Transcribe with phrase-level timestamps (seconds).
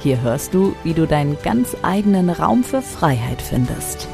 [0.00, 4.08] hier hörst du, wie du deinen ganz eigenen Raum für Freiheit findest.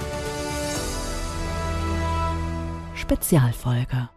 [2.94, 4.08] Spezialfolge.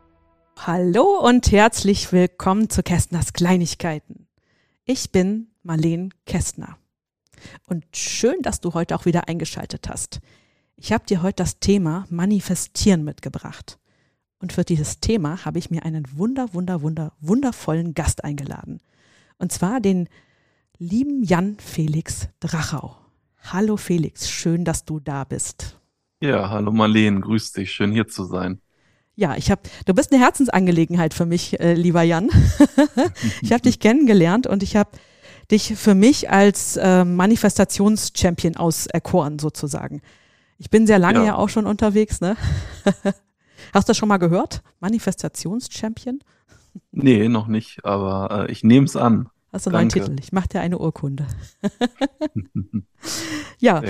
[0.57, 4.27] Hallo und herzlich willkommen zu Kästners Kleinigkeiten.
[4.85, 6.77] Ich bin Marlene Kästner.
[7.67, 10.21] Und schön, dass du heute auch wieder eingeschaltet hast.
[10.77, 13.79] Ich habe dir heute das Thema Manifestieren mitgebracht.
[14.39, 18.79] Und für dieses Thema habe ich mir einen wunder, wunder, wunder, wundervollen Gast eingeladen.
[19.37, 20.07] Und zwar den
[20.77, 22.97] lieben Jan Felix Drachau.
[23.51, 25.79] Hallo Felix, schön, dass du da bist.
[26.21, 28.59] Ja, hallo Marleen, grüß dich, schön hier zu sein.
[29.15, 32.29] Ja, ich habe, du bist eine Herzensangelegenheit für mich, äh, lieber Jan.
[33.41, 34.89] ich habe dich kennengelernt und ich habe
[35.51, 40.01] dich für mich als äh, Manifestationschampion auserkoren sozusagen.
[40.57, 42.35] Ich bin sehr lange ja, ja auch schon unterwegs, ne?
[43.73, 44.61] Hast du das schon mal gehört?
[44.79, 46.19] Manifestationschampion?
[46.91, 49.29] Nee, noch nicht, aber äh, ich nehme es an.
[49.55, 50.15] Einen neuen Titel?
[50.19, 51.27] Ich mache dir eine Urkunde.
[53.59, 53.81] ja.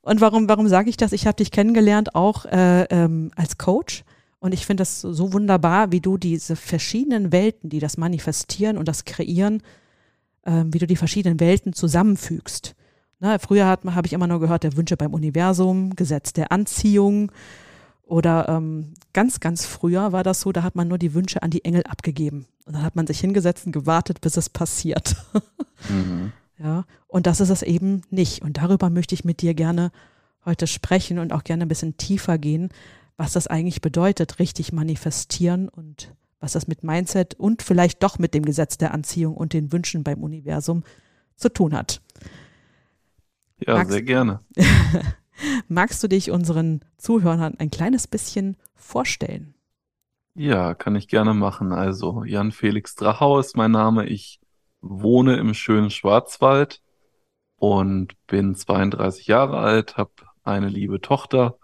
[0.00, 1.12] Und warum, warum sage ich das?
[1.12, 4.04] Ich habe dich kennengelernt auch äh, ähm, als Coach.
[4.40, 8.86] Und ich finde das so wunderbar, wie du diese verschiedenen Welten, die das manifestieren und
[8.86, 9.62] das kreieren,
[10.44, 12.76] äh, wie du die verschiedenen Welten zusammenfügst.
[13.20, 17.32] Na, früher habe ich immer nur gehört, der Wünsche beim Universum, Gesetz der Anziehung,
[18.08, 21.50] oder ähm, ganz, ganz früher war das so, da hat man nur die Wünsche an
[21.50, 22.46] die Engel abgegeben.
[22.64, 25.14] Und dann hat man sich hingesetzt und gewartet, bis es passiert.
[25.88, 26.32] mhm.
[26.58, 28.42] Ja, und das ist es eben nicht.
[28.42, 29.92] Und darüber möchte ich mit dir gerne
[30.44, 32.70] heute sprechen und auch gerne ein bisschen tiefer gehen,
[33.18, 38.32] was das eigentlich bedeutet, richtig manifestieren und was das mit Mindset und vielleicht doch mit
[38.32, 40.82] dem Gesetz der Anziehung und den Wünschen beim Universum
[41.36, 42.00] zu tun hat.
[43.60, 44.40] Ja, Magst, sehr gerne.
[45.68, 49.54] Magst du dich unseren Zuhörern ein kleines bisschen vorstellen?
[50.34, 51.72] Ja, kann ich gerne machen.
[51.72, 54.06] Also, Jan Felix Drachau ist mein Name.
[54.06, 54.40] Ich
[54.80, 56.80] wohne im schönen Schwarzwald
[57.56, 60.12] und bin 32 Jahre alt, habe
[60.44, 61.58] eine liebe Tochter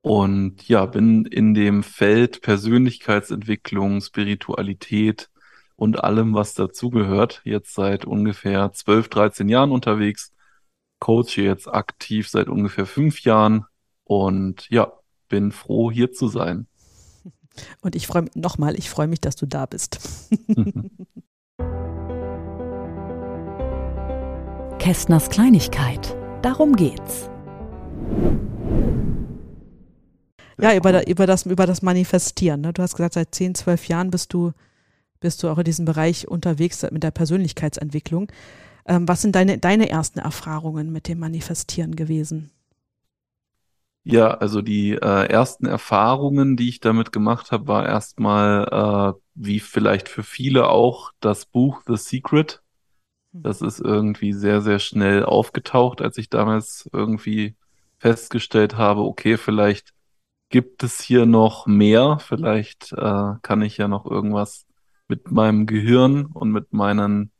[0.00, 5.30] und ja, bin in dem Feld Persönlichkeitsentwicklung, Spiritualität
[5.76, 10.32] und allem, was dazugehört, jetzt seit ungefähr 12, 13 Jahren unterwegs
[11.02, 13.64] coache jetzt aktiv seit ungefähr fünf Jahren
[14.04, 14.92] und ja,
[15.28, 16.68] bin froh, hier zu sein.
[17.82, 19.98] Und ich freue mich nochmal, ich freue mich, dass du da bist.
[24.78, 26.16] Kästners Kleinigkeit.
[26.40, 27.28] Darum geht's.
[30.58, 32.62] Ja, über, über, das, über das Manifestieren.
[32.62, 32.72] Ne?
[32.72, 34.52] Du hast gesagt, seit 10, 12 Jahren bist du,
[35.20, 38.28] bist du auch in diesem Bereich unterwegs mit der Persönlichkeitsentwicklung.
[38.86, 42.50] Ähm, was sind deine, deine ersten Erfahrungen mit dem Manifestieren gewesen?
[44.04, 49.60] Ja, also die äh, ersten Erfahrungen, die ich damit gemacht habe, war erstmal, äh, wie
[49.60, 52.62] vielleicht für viele auch, das Buch The Secret.
[53.32, 53.42] Hm.
[53.44, 57.54] Das ist irgendwie sehr, sehr schnell aufgetaucht, als ich damals irgendwie
[57.98, 59.94] festgestellt habe, okay, vielleicht
[60.48, 64.66] gibt es hier noch mehr, vielleicht äh, kann ich ja noch irgendwas
[65.06, 67.30] mit meinem Gehirn und mit meinen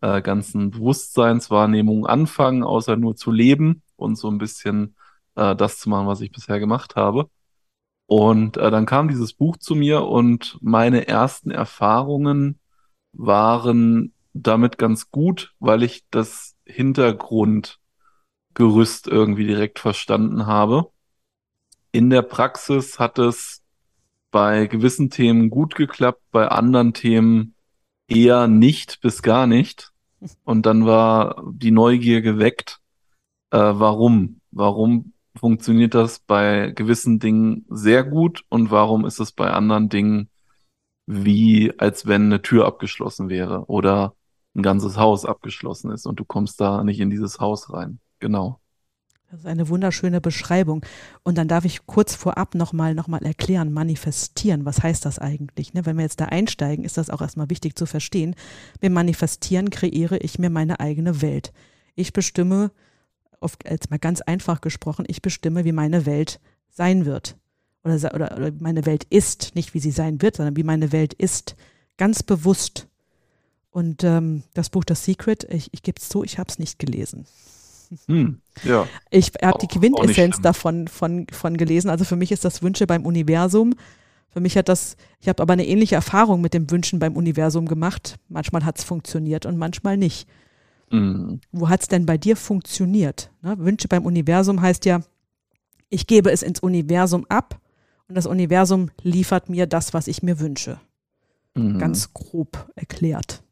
[0.00, 4.96] äh, ganzen Bewusstseinswahrnehmungen anfangen, außer nur zu leben und so ein bisschen
[5.34, 7.30] äh, das zu machen, was ich bisher gemacht habe.
[8.06, 12.58] Und äh, dann kam dieses Buch zu mir und meine ersten Erfahrungen
[13.12, 20.90] waren damit ganz gut, weil ich das Hintergrundgerüst irgendwie direkt verstanden habe.
[21.92, 23.62] In der Praxis hat es
[24.30, 27.54] bei gewissen Themen gut geklappt, bei anderen Themen
[28.08, 29.92] eher nicht bis gar nicht.
[30.44, 32.80] Und dann war die Neugier geweckt.
[33.50, 34.40] Äh, warum?
[34.50, 40.30] Warum funktioniert das bei gewissen Dingen sehr gut und warum ist es bei anderen Dingen
[41.06, 44.14] wie als wenn eine Tür abgeschlossen wäre oder
[44.54, 48.00] ein ganzes Haus abgeschlossen ist und du kommst da nicht in dieses Haus rein.
[48.18, 48.60] Genau.
[49.30, 50.84] Das ist eine wunderschöne Beschreibung.
[51.22, 55.74] Und dann darf ich kurz vorab nochmal noch mal erklären, manifestieren, was heißt das eigentlich?
[55.74, 55.84] Ne?
[55.84, 58.34] Wenn wir jetzt da einsteigen, ist das auch erstmal wichtig zu verstehen.
[58.80, 61.52] Mit Manifestieren kreiere ich mir meine eigene Welt.
[61.94, 62.70] Ich bestimme,
[63.38, 66.40] oft, jetzt mal ganz einfach gesprochen, ich bestimme, wie meine Welt
[66.70, 67.36] sein wird.
[67.84, 71.12] Oder, oder, oder meine Welt ist, nicht wie sie sein wird, sondern wie meine Welt
[71.12, 71.54] ist.
[71.98, 72.88] Ganz bewusst.
[73.70, 76.78] Und ähm, das Buch Das Secret, ich, ich gebe es zu, ich habe es nicht
[76.78, 77.26] gelesen.
[78.06, 78.86] Hm, ja.
[79.10, 81.90] Ich habe die Quintessenz davon von, von gelesen.
[81.90, 83.74] Also für mich ist das Wünsche beim Universum.
[84.30, 87.66] Für mich hat das, ich habe aber eine ähnliche Erfahrung mit dem Wünschen beim Universum
[87.66, 88.16] gemacht.
[88.28, 90.28] Manchmal hat es funktioniert und manchmal nicht.
[90.90, 91.40] Hm.
[91.52, 93.30] Wo hat es denn bei dir funktioniert?
[93.42, 93.58] Ne?
[93.58, 95.00] Wünsche beim Universum heißt ja,
[95.88, 97.60] ich gebe es ins Universum ab
[98.08, 100.80] und das Universum liefert mir das, was ich mir wünsche.
[101.54, 101.78] Hm.
[101.78, 103.42] Ganz grob erklärt.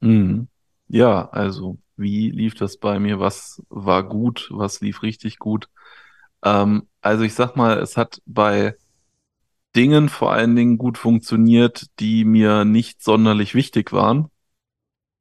[0.00, 0.48] Mhm.
[0.88, 3.20] Ja, also wie lief das bei mir?
[3.20, 4.48] Was war gut?
[4.50, 5.68] Was lief richtig gut?
[6.44, 8.76] Ähm, also ich sag mal, es hat bei
[9.74, 14.30] Dingen vor allen Dingen gut funktioniert, die mir nicht sonderlich wichtig waren.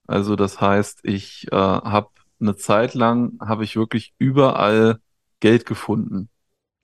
[0.07, 4.99] Also das heißt, ich äh, habe eine Zeit lang habe ich wirklich überall
[5.39, 6.29] Geld gefunden.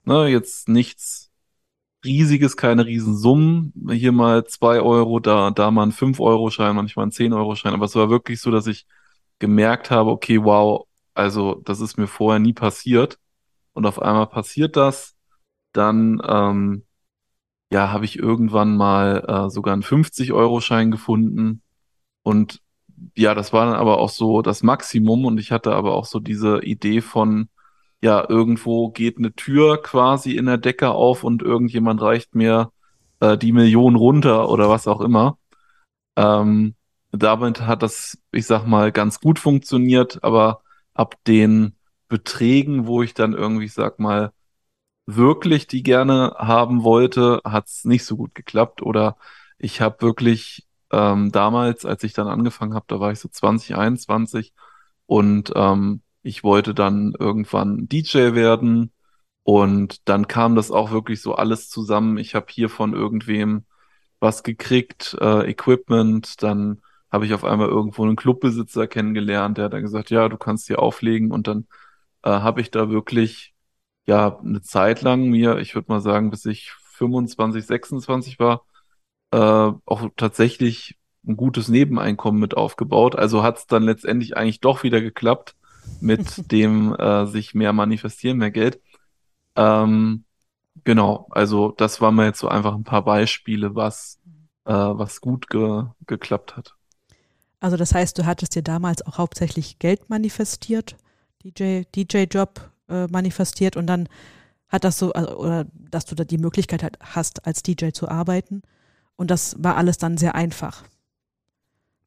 [0.05, 1.31] Ne, jetzt nichts
[2.03, 3.73] Riesiges, keine Riesensummen.
[3.91, 7.73] Hier mal zwei Euro, da, da mal ein 5-Euro-Schein, manchmal ein 10-Euro-Schein.
[7.73, 8.87] Aber es war wirklich so, dass ich
[9.41, 13.19] gemerkt habe, okay, wow, also das ist mir vorher nie passiert.
[13.73, 15.15] Und auf einmal passiert das.
[15.73, 16.85] Dann, ähm,
[17.71, 21.63] ja, habe ich irgendwann mal äh, sogar einen 50-Euro-Schein gefunden.
[22.23, 22.61] Und
[23.17, 25.25] ja, das war dann aber auch so das Maximum.
[25.25, 27.49] Und ich hatte aber auch so diese Idee von,
[28.01, 32.71] ja, irgendwo geht eine Tür quasi in der Decke auf und irgendjemand reicht mir
[33.21, 35.37] äh, die Million runter oder was auch immer.
[36.17, 36.75] Ähm,
[37.11, 40.61] damit hat das, ich sag mal, ganz gut funktioniert, aber
[40.93, 41.75] ab den
[42.07, 44.33] Beträgen, wo ich dann irgendwie, ich sag mal,
[45.05, 48.81] wirklich die gerne haben wollte, hat's nicht so gut geklappt.
[48.81, 49.17] Oder
[49.57, 53.75] ich habe wirklich ähm, damals, als ich dann angefangen habe, da war ich so 20,
[53.75, 54.53] 21
[55.05, 58.91] und ähm, ich wollte dann irgendwann DJ werden
[59.43, 62.17] und dann kam das auch wirklich so alles zusammen.
[62.17, 63.65] Ich habe hier von irgendwem
[64.19, 66.81] was gekriegt, äh, Equipment, dann
[67.11, 70.67] habe ich auf einmal irgendwo einen Clubbesitzer kennengelernt, der hat dann gesagt, ja, du kannst
[70.67, 71.67] hier auflegen und dann
[72.23, 73.53] äh, habe ich da wirklich
[74.05, 78.65] ja eine Zeit lang mir, ich würde mal sagen, bis ich 25, 26 war,
[79.31, 80.97] äh, auch tatsächlich
[81.27, 83.15] ein gutes Nebeneinkommen mit aufgebaut.
[83.15, 85.55] Also hat es dann letztendlich eigentlich doch wieder geklappt
[86.01, 88.81] mit dem äh, sich mehr manifestieren, mehr Geld.
[89.55, 90.25] Ähm,
[90.83, 94.19] genau, also das waren mir jetzt so einfach ein paar Beispiele, was,
[94.65, 96.75] äh, was gut ge geklappt hat.
[97.61, 100.97] Also das heißt, du hattest dir damals auch hauptsächlich Geld manifestiert,
[101.43, 104.09] DJ, DJ-Job äh, manifestiert und dann
[104.67, 108.09] hat das so, also, oder dass du da die Möglichkeit halt hast, als DJ zu
[108.09, 108.63] arbeiten.
[109.15, 110.83] Und das war alles dann sehr einfach.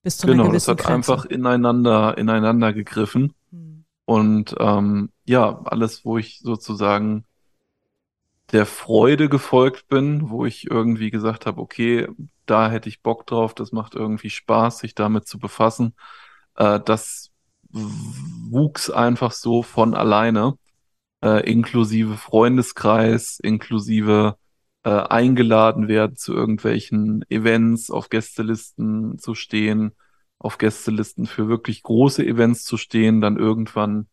[0.03, 1.13] Bis zu einer Genau, das hat Grenze.
[1.13, 3.33] einfach ineinander, ineinander gegriffen.
[3.51, 3.85] Hm.
[4.07, 7.25] Und ähm, ja, alles, wo ich sozusagen
[8.51, 12.09] der Freude gefolgt bin, wo ich irgendwie gesagt habe, okay,
[12.47, 15.95] da hätte ich Bock drauf, das macht irgendwie Spaß, sich damit zu befassen.
[16.57, 17.31] Äh, das
[17.71, 20.59] wuchs einfach so von alleine,
[21.23, 24.37] äh, inklusive Freundeskreis, inklusive
[24.85, 29.93] äh, eingeladen werden zu irgendwelchen Events, auf Gästelisten zu stehen,
[30.39, 34.09] auf Gästelisten für wirklich große Events zu stehen, dann irgendwann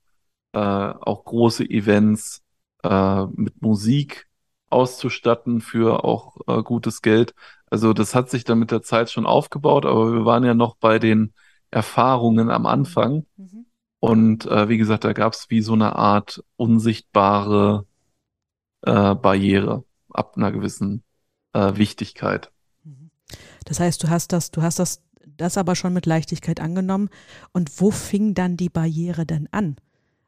[0.54, 2.42] äh, auch große Events
[2.84, 4.28] äh, mit Musik
[4.72, 7.34] auszustatten für auch äh, gutes Geld.
[7.70, 10.76] Also das hat sich dann mit der Zeit schon aufgebaut, aber wir waren ja noch
[10.76, 11.34] bei den
[11.70, 13.26] Erfahrungen am Anfang.
[13.38, 13.66] Mhm.
[14.00, 17.86] Und äh, wie gesagt, da gab es wie so eine Art unsichtbare
[18.82, 21.04] äh, Barriere ab einer gewissen
[21.54, 22.52] äh, Wichtigkeit.
[23.66, 25.04] Das heißt, du hast das, du hast das,
[25.38, 27.10] das aber schon mit Leichtigkeit angenommen.
[27.54, 29.78] Und wo fing dann die Barriere denn an?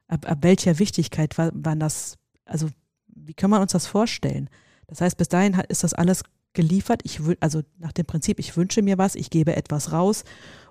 [0.07, 2.69] Ab, ab welcher Wichtigkeit war, waren das, also
[3.15, 4.49] wie kann man uns das vorstellen?
[4.87, 7.01] Das heißt, bis dahin ist das alles geliefert.
[7.03, 10.23] Ich also nach dem Prinzip, ich wünsche mir was, ich gebe etwas raus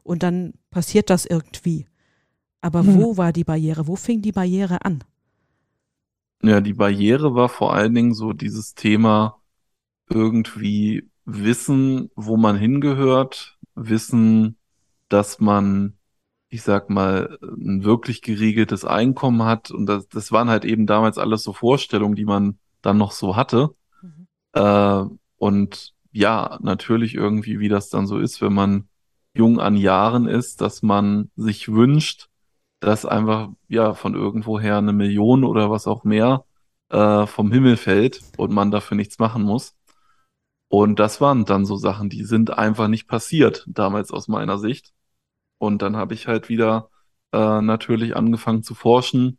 [0.02, 1.86] und dann passiert das irgendwie.
[2.62, 2.94] Aber Hm.
[2.94, 3.86] wo war die Barriere?
[3.88, 5.04] Wo fing die Barriere an?
[6.42, 9.40] Ja, die Barriere war vor allen Dingen so dieses Thema
[10.10, 14.58] irgendwie wissen, wo man hingehört, wissen,
[15.08, 15.98] dass man,
[16.52, 19.70] ich sag mal, ein wirklich geregeltes Einkommen hat.
[19.70, 23.36] Und das, das waren halt eben damals alles so Vorstellungen, die man dann noch so
[23.36, 23.70] hatte.
[24.02, 24.26] Mhm.
[24.52, 25.04] Äh,
[25.38, 28.86] und ja, natürlich irgendwie, wie das dann so ist, wenn man
[29.32, 32.28] jung an Jahren ist, dass man sich wünscht,
[32.80, 36.44] dass einfach ja von irgendwoher eine Million oder was auch mehr
[36.90, 39.74] äh, vom Himmel fällt und man dafür nichts machen muss.
[40.68, 44.92] Und das waren dann so Sachen, die sind einfach nicht passiert, damals aus meiner Sicht.
[45.62, 46.90] Und dann habe ich halt wieder
[47.30, 49.38] äh, natürlich angefangen zu forschen,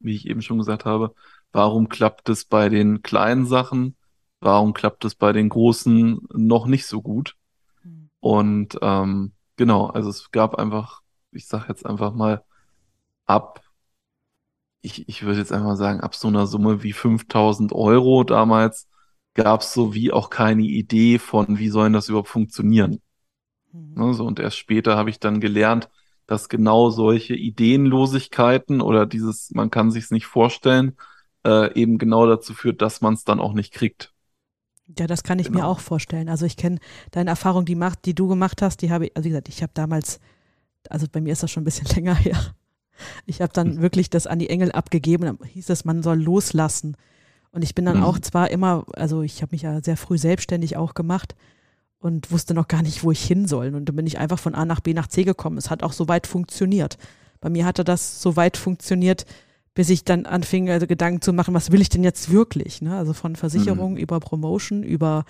[0.00, 1.14] wie ich eben schon gesagt habe,
[1.50, 3.96] warum klappt es bei den kleinen Sachen,
[4.40, 7.36] warum klappt es bei den großen noch nicht so gut.
[8.20, 11.00] Und ähm, genau, also es gab einfach,
[11.30, 12.44] ich sag jetzt einfach mal,
[13.24, 13.62] ab,
[14.82, 18.86] ich, ich würde jetzt einfach sagen, ab so einer Summe wie 5000 Euro damals
[19.32, 23.00] gab es so wie auch keine Idee von, wie sollen das überhaupt funktionieren.
[23.78, 23.94] Mhm.
[23.94, 25.88] Ne, so, und erst später habe ich dann gelernt,
[26.26, 30.96] dass genau solche Ideenlosigkeiten oder dieses, man kann sich nicht vorstellen,
[31.44, 34.12] äh, eben genau dazu führt, dass man es dann auch nicht kriegt.
[34.98, 35.60] Ja, das kann ich genau.
[35.60, 36.28] mir auch vorstellen.
[36.28, 36.78] Also ich kenne
[37.10, 39.62] deine Erfahrung, die macht, die du gemacht hast, die habe ich, also wie gesagt, ich
[39.62, 40.20] habe damals,
[40.88, 42.54] also bei mir ist das schon ein bisschen länger her.
[43.26, 43.80] Ich habe dann mhm.
[43.80, 46.96] wirklich das an die Engel abgegeben, dann hieß es, man soll loslassen.
[47.52, 48.04] Und ich bin dann mhm.
[48.04, 51.34] auch zwar immer, also ich habe mich ja sehr früh selbstständig auch gemacht
[51.98, 53.74] und wusste noch gar nicht, wo ich hin soll.
[53.74, 55.58] Und dann bin ich einfach von A nach B nach C gekommen.
[55.58, 56.96] Es hat auch so weit funktioniert.
[57.40, 59.26] Bei mir hatte das so weit funktioniert,
[59.74, 62.82] bis ich dann anfing, also Gedanken zu machen, was will ich denn jetzt wirklich?
[62.82, 62.96] Ne?
[62.96, 63.98] Also von Versicherung mhm.
[63.98, 65.24] über Promotion, über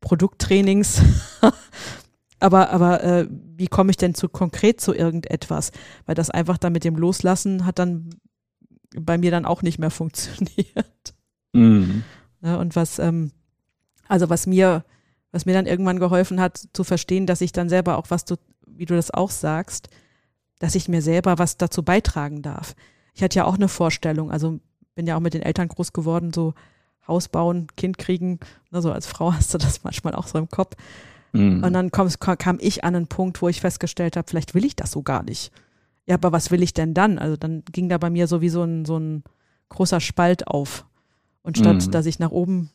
[0.00, 1.02] Produkttrainings.
[2.40, 5.70] aber aber äh, wie komme ich denn zu konkret zu irgendetwas?
[6.06, 8.10] Weil das einfach dann mit dem Loslassen hat dann
[8.96, 11.14] bei mir dann auch nicht mehr funktioniert.
[11.52, 12.04] Mhm.
[12.42, 13.32] Ja, und was, ähm,
[14.08, 14.84] also was mir,
[15.32, 18.36] was mir dann irgendwann geholfen hat, zu verstehen, dass ich dann selber auch was du,
[18.66, 19.88] wie du das auch sagst,
[20.58, 22.74] dass ich mir selber was dazu beitragen darf
[23.14, 24.60] ich hatte ja auch eine Vorstellung, also
[24.94, 26.54] bin ja auch mit den Eltern groß geworden, so
[27.06, 30.48] Haus bauen, Kind kriegen, ne, so als Frau hast du das manchmal auch so im
[30.48, 30.74] Kopf.
[31.32, 31.62] Mhm.
[31.62, 32.08] Und dann kam,
[32.38, 35.22] kam ich an einen Punkt, wo ich festgestellt habe, vielleicht will ich das so gar
[35.22, 35.52] nicht.
[36.06, 37.18] Ja, aber was will ich denn dann?
[37.18, 39.22] Also dann ging da bei mir so wie so ein, so ein
[39.68, 40.86] großer Spalt auf.
[41.42, 41.90] Und statt mhm.
[41.90, 42.70] dass ich nach oben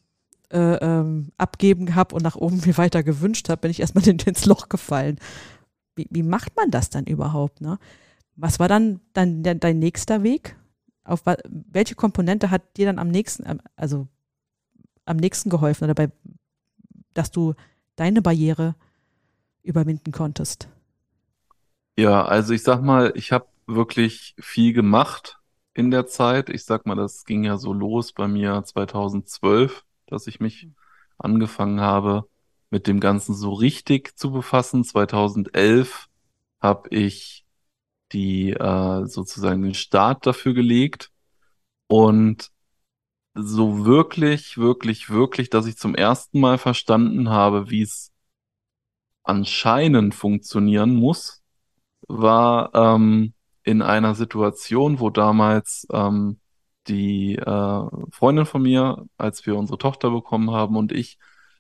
[0.52, 4.46] äh, ähm, abgeben habe und nach oben mir weiter gewünscht habe, bin ich erstmal ins
[4.46, 5.20] Loch gefallen.
[5.96, 7.62] Wie, wie macht man das dann überhaupt?
[7.62, 7.78] Ne?
[8.36, 10.58] Was war dann, dann dein, dein nächster Weg?
[11.04, 14.08] Auf welche Komponente hat dir dann am nächsten, also
[15.06, 16.10] am nächsten geholfen oder bei,
[17.14, 17.54] dass du
[17.96, 18.76] deine Barriere
[19.62, 20.68] überwinden konntest?
[21.98, 25.40] Ja, also ich sag mal, ich habe wirklich viel gemacht
[25.74, 26.50] in der Zeit.
[26.50, 30.70] Ich sag mal, das ging ja so los bei mir 2012, dass ich mich
[31.18, 32.28] angefangen habe,
[32.70, 34.84] mit dem Ganzen so richtig zu befassen.
[34.84, 36.08] 2011
[36.62, 37.46] habe ich
[38.12, 41.12] die äh, sozusagen den Start dafür gelegt
[41.88, 42.52] und
[43.34, 48.12] so wirklich, wirklich, wirklich, dass ich zum ersten Mal verstanden habe, wie es
[49.24, 51.44] anscheinend funktionieren muss,
[52.08, 53.34] war ähm,
[53.64, 56.40] in einer Situation, wo damals ähm,
[56.88, 61.18] die äh, Freundin von mir, als wir unsere Tochter bekommen haben und ich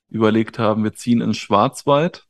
[0.10, 2.28] überlegt haben, wir ziehen in Schwarzwald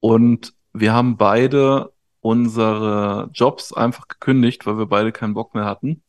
[0.00, 6.02] und wir haben beide unsere Jobs einfach gekündigt, weil wir beide keinen Bock mehr hatten.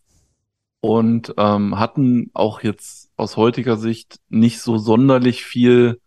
[0.82, 6.00] Und ähm, hatten auch jetzt aus heutiger Sicht nicht so sonderlich viel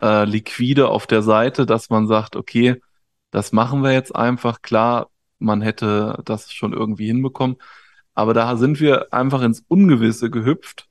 [0.00, 2.80] äh, Liquide auf der Seite, dass man sagt, okay,
[3.30, 4.62] das machen wir jetzt einfach.
[4.62, 7.56] Klar, man hätte das schon irgendwie hinbekommen.
[8.14, 10.88] Aber da sind wir einfach ins Ungewisse gehüpft.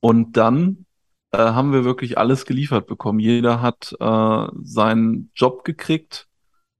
[0.00, 0.86] Und dann
[1.32, 3.18] äh, haben wir wirklich alles geliefert bekommen.
[3.18, 6.28] Jeder hat äh, seinen Job gekriegt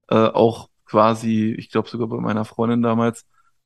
[0.09, 3.25] äh, auch quasi, ich glaube sogar bei meiner Freundin damals,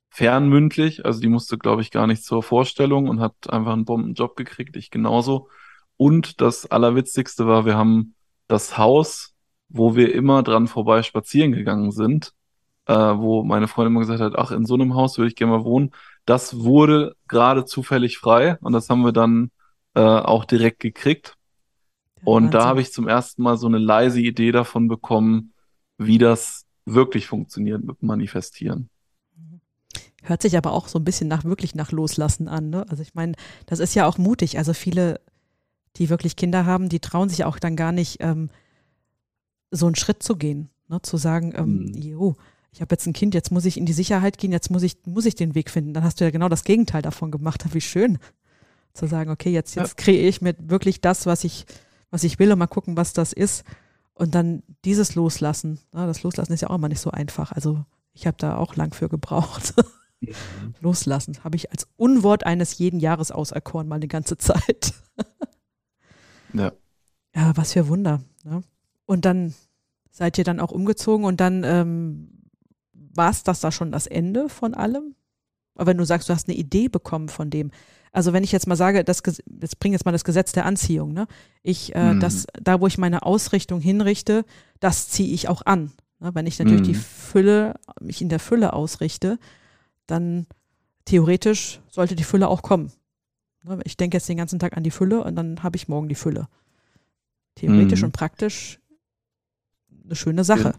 [0.10, 1.06] fernmündlich.
[1.06, 4.75] Also die musste, glaube ich, gar nicht zur Vorstellung und hat einfach einen Bombenjob gekriegt,
[4.75, 5.50] ich genauso.
[5.98, 8.16] Und das Allerwitzigste war, wir haben
[8.48, 9.36] das Haus,
[9.68, 12.34] wo wir immer dran vorbei spazieren gegangen sind,
[12.89, 15.55] äh, wo meine Freundin immer gesagt hat, ach, in so einem Haus würde ich gerne
[15.55, 15.91] mal wohnen.
[16.25, 19.51] Das wurde gerade zufällig frei und das haben wir dann
[19.93, 21.36] äh, auch direkt gekriegt.
[22.24, 22.51] und Wahnsinn.
[22.51, 25.53] da habe ich zum ersten Mal so eine leise Idee davon bekommen,
[26.00, 28.89] wie das wirklich funktioniert mit Manifestieren.
[30.24, 32.72] Hört sich aber auch so ein bisschen nach wirklich nach Loslassen an.
[32.72, 32.86] Ne?
[32.89, 33.34] Also ich meine,
[33.67, 34.58] das ist ja auch mutig.
[34.58, 35.22] Also viele,
[35.98, 38.50] die wirklich Kinder haben, die trauen sich auch dann gar nicht, ähm,
[39.69, 41.00] so einen Schritt zu gehen, ne?
[41.03, 41.93] zu sagen, ähm, mhm.
[41.93, 42.36] jo,
[42.71, 44.97] ich habe jetzt ein Kind, jetzt muss ich in die Sicherheit gehen, jetzt muss ich,
[45.05, 45.93] muss ich den Weg finden.
[45.93, 47.63] Dann hast du ja genau das Gegenteil davon gemacht.
[47.73, 48.19] Wie schön.
[48.93, 51.65] Zu sagen, okay, jetzt, jetzt kreiere ich mir wirklich das, was ich,
[52.11, 53.63] was ich will und mal gucken, was das ist.
[54.13, 57.51] Und dann dieses Loslassen, ja, das Loslassen ist ja auch immer nicht so einfach.
[57.51, 59.73] Also ich habe da auch lang für gebraucht.
[60.21, 60.75] Mhm.
[60.81, 64.93] Loslassen habe ich als Unwort eines jeden Jahres auserkoren, mal eine ganze Zeit.
[66.51, 66.73] ja.
[67.33, 68.21] Ja, was für Wunder.
[68.43, 68.61] Ne?
[69.05, 69.53] Und dann
[70.11, 72.38] seid ihr dann auch umgezogen und dann ähm,
[73.13, 75.16] war es das da schon das Ende von allem?
[75.75, 77.72] Aber wenn du sagst, du hast eine Idee bekommen von dem,
[78.12, 79.22] also wenn ich jetzt mal sage, das,
[79.62, 81.28] jetzt bringe jetzt mal das Gesetz der Anziehung, ne?
[81.62, 82.20] Ich, äh, mhm.
[82.20, 84.46] das, da wo ich meine Ausrichtung hinrichte,
[84.80, 85.92] das ziehe ich auch an.
[86.20, 86.32] Ne?
[86.34, 86.86] Wenn ich natürlich mhm.
[86.86, 89.38] die Fülle, mich in der Fülle ausrichte,
[90.08, 90.48] dann
[91.06, 92.92] theoretisch sollte die Fülle auch kommen.
[93.63, 93.80] Ne?
[93.84, 96.16] Ich denke jetzt den ganzen Tag an die Fülle und dann habe ich morgen die
[96.16, 96.48] Fülle.
[97.56, 98.06] Theoretisch mhm.
[98.06, 98.80] und praktisch
[100.04, 100.74] eine schöne Sache.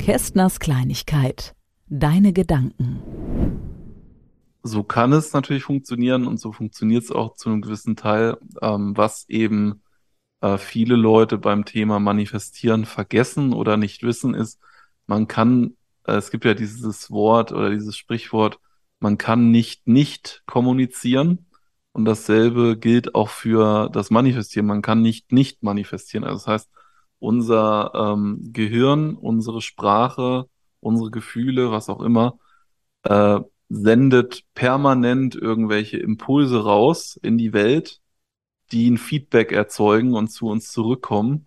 [0.00, 1.54] Kästners Kleinigkeit.
[1.86, 3.02] Deine Gedanken.
[4.62, 8.96] So kann es natürlich funktionieren und so funktioniert es auch zu einem gewissen Teil, ähm,
[8.96, 9.82] was eben
[10.40, 14.58] äh, viele Leute beim Thema Manifestieren vergessen oder nicht wissen, ist,
[15.06, 15.76] man kann,
[16.06, 18.58] äh, es gibt ja dieses Wort oder dieses Sprichwort,
[19.00, 21.46] man kann nicht nicht kommunizieren.
[21.92, 24.66] Und dasselbe gilt auch für das Manifestieren.
[24.66, 26.24] Man kann nicht nicht manifestieren.
[26.24, 26.70] Also das heißt,
[27.20, 30.46] unser ähm, Gehirn, unsere Sprache,
[30.80, 32.38] unsere Gefühle, was auch immer,
[33.04, 38.00] äh, sendet permanent irgendwelche Impulse raus in die Welt,
[38.72, 41.44] die ein Feedback erzeugen und zu uns zurückkommen.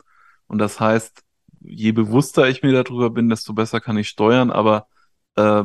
[0.48, 1.24] Und das heißt,
[1.62, 4.88] je bewusster ich mir darüber bin, desto besser kann ich steuern, aber
[5.36, 5.64] äh,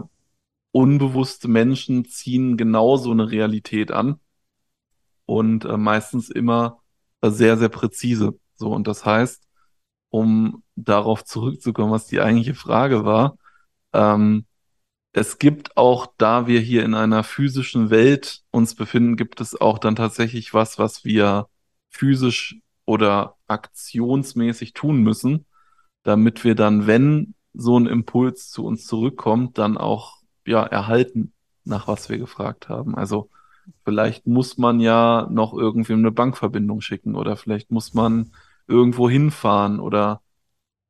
[0.72, 4.20] unbewusste Menschen ziehen genauso eine Realität an
[5.26, 6.82] und äh, meistens immer
[7.20, 8.38] äh, sehr, sehr präzise.
[8.54, 9.47] So, und das heißt,
[10.10, 13.36] um darauf zurückzukommen, was die eigentliche Frage war,
[13.92, 14.46] ähm,
[15.12, 19.78] es gibt auch, da wir hier in einer physischen Welt uns befinden, gibt es auch
[19.78, 21.48] dann tatsächlich was, was wir
[21.90, 25.46] physisch oder aktionsmäßig tun müssen,
[26.04, 31.32] damit wir dann, wenn so ein Impuls zu uns zurückkommt, dann auch ja erhalten,
[31.64, 32.94] nach was wir gefragt haben.
[32.94, 33.30] Also
[33.84, 38.32] vielleicht muss man ja noch irgendwie eine Bankverbindung schicken oder vielleicht muss man
[38.68, 40.22] irgendwo hinfahren oder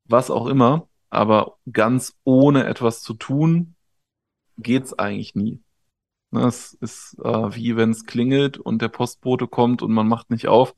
[0.05, 0.89] was auch immer.
[1.11, 3.75] Aber ganz ohne etwas zu tun,
[4.59, 5.63] geht's eigentlich nie.
[6.33, 10.49] Es ist äh, wie wenn es klingelt und der Postbote kommt und man macht nicht
[10.49, 10.75] auf,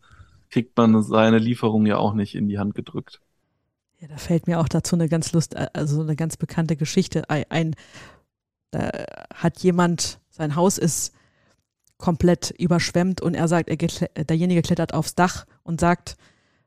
[0.49, 3.21] kriegt man seine Lieferung ja auch nicht in die Hand gedrückt.
[3.99, 7.29] Ja, da fällt mir auch dazu eine ganz Lust, äh, also eine ganz bekannte Geschichte
[7.29, 7.75] ein.
[8.71, 8.91] Da
[9.35, 11.13] hat jemand, sein Haus ist
[11.99, 16.17] komplett überschwemmt und er sagt, er derjenige klettert aufs Dach und sagt,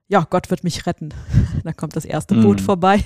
[0.07, 1.09] ja, Gott wird mich retten.
[1.63, 2.43] Dann kommt das erste mhm.
[2.43, 3.01] Boot vorbei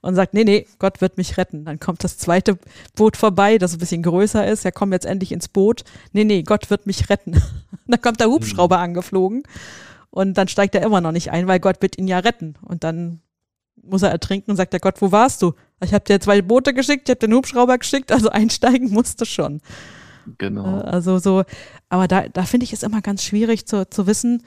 [0.00, 1.64] und sagt, nee, nee, Gott wird mich retten.
[1.64, 2.58] Dann kommt das zweite
[2.94, 4.64] Boot vorbei, das ein bisschen größer ist.
[4.64, 5.84] Ja, komm jetzt endlich ins Boot.
[6.12, 7.42] Nee, nee, Gott wird mich retten.
[7.86, 8.84] Dann kommt der Hubschrauber mhm.
[8.84, 9.42] angeflogen
[10.16, 12.54] und dann steigt er immer noch nicht ein, weil Gott wird ihn ja retten.
[12.62, 13.20] Und dann
[13.82, 15.52] muss er ertrinken und sagt der Gott, wo warst du?
[15.84, 19.60] Ich habe dir zwei Boote geschickt, ich habe den Hubschrauber geschickt, also einsteigen musste schon.
[20.38, 20.80] Genau.
[20.80, 21.44] Äh, also so,
[21.90, 24.42] aber da, da finde ich es immer ganz schwierig zu, zu wissen,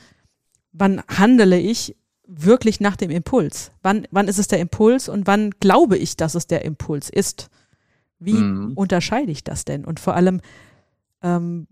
[0.71, 3.71] wann handele ich wirklich nach dem Impuls?
[3.81, 7.49] Wann, wann ist es der Impuls und wann glaube ich, dass es der Impuls ist?
[8.19, 8.73] Wie mhm.
[8.75, 9.85] unterscheide ich das denn?
[9.85, 10.41] Und vor allem,
[11.23, 11.67] ähm,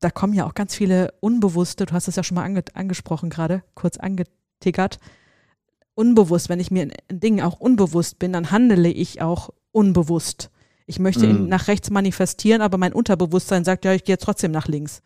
[0.00, 3.30] da kommen ja auch ganz viele unbewusste, du hast es ja schon mal ange angesprochen
[3.30, 4.98] gerade, kurz angetickert,
[5.94, 10.50] unbewusst, wenn ich mir in Dingen auch unbewusst bin, dann handele ich auch unbewusst.
[10.86, 11.48] Ich möchte mhm.
[11.48, 15.02] nach rechts manifestieren, aber mein Unterbewusstsein sagt, ja, ich gehe jetzt trotzdem nach links.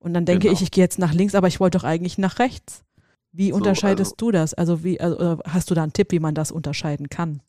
[0.00, 0.54] Und dann denke genau.
[0.54, 2.84] ich, ich gehe jetzt nach links, aber ich wollte doch eigentlich nach rechts.
[3.32, 4.54] Wie so, unterscheidest also, du das?
[4.54, 7.42] Also wie also, hast du da einen Tipp, wie man das unterscheiden kann?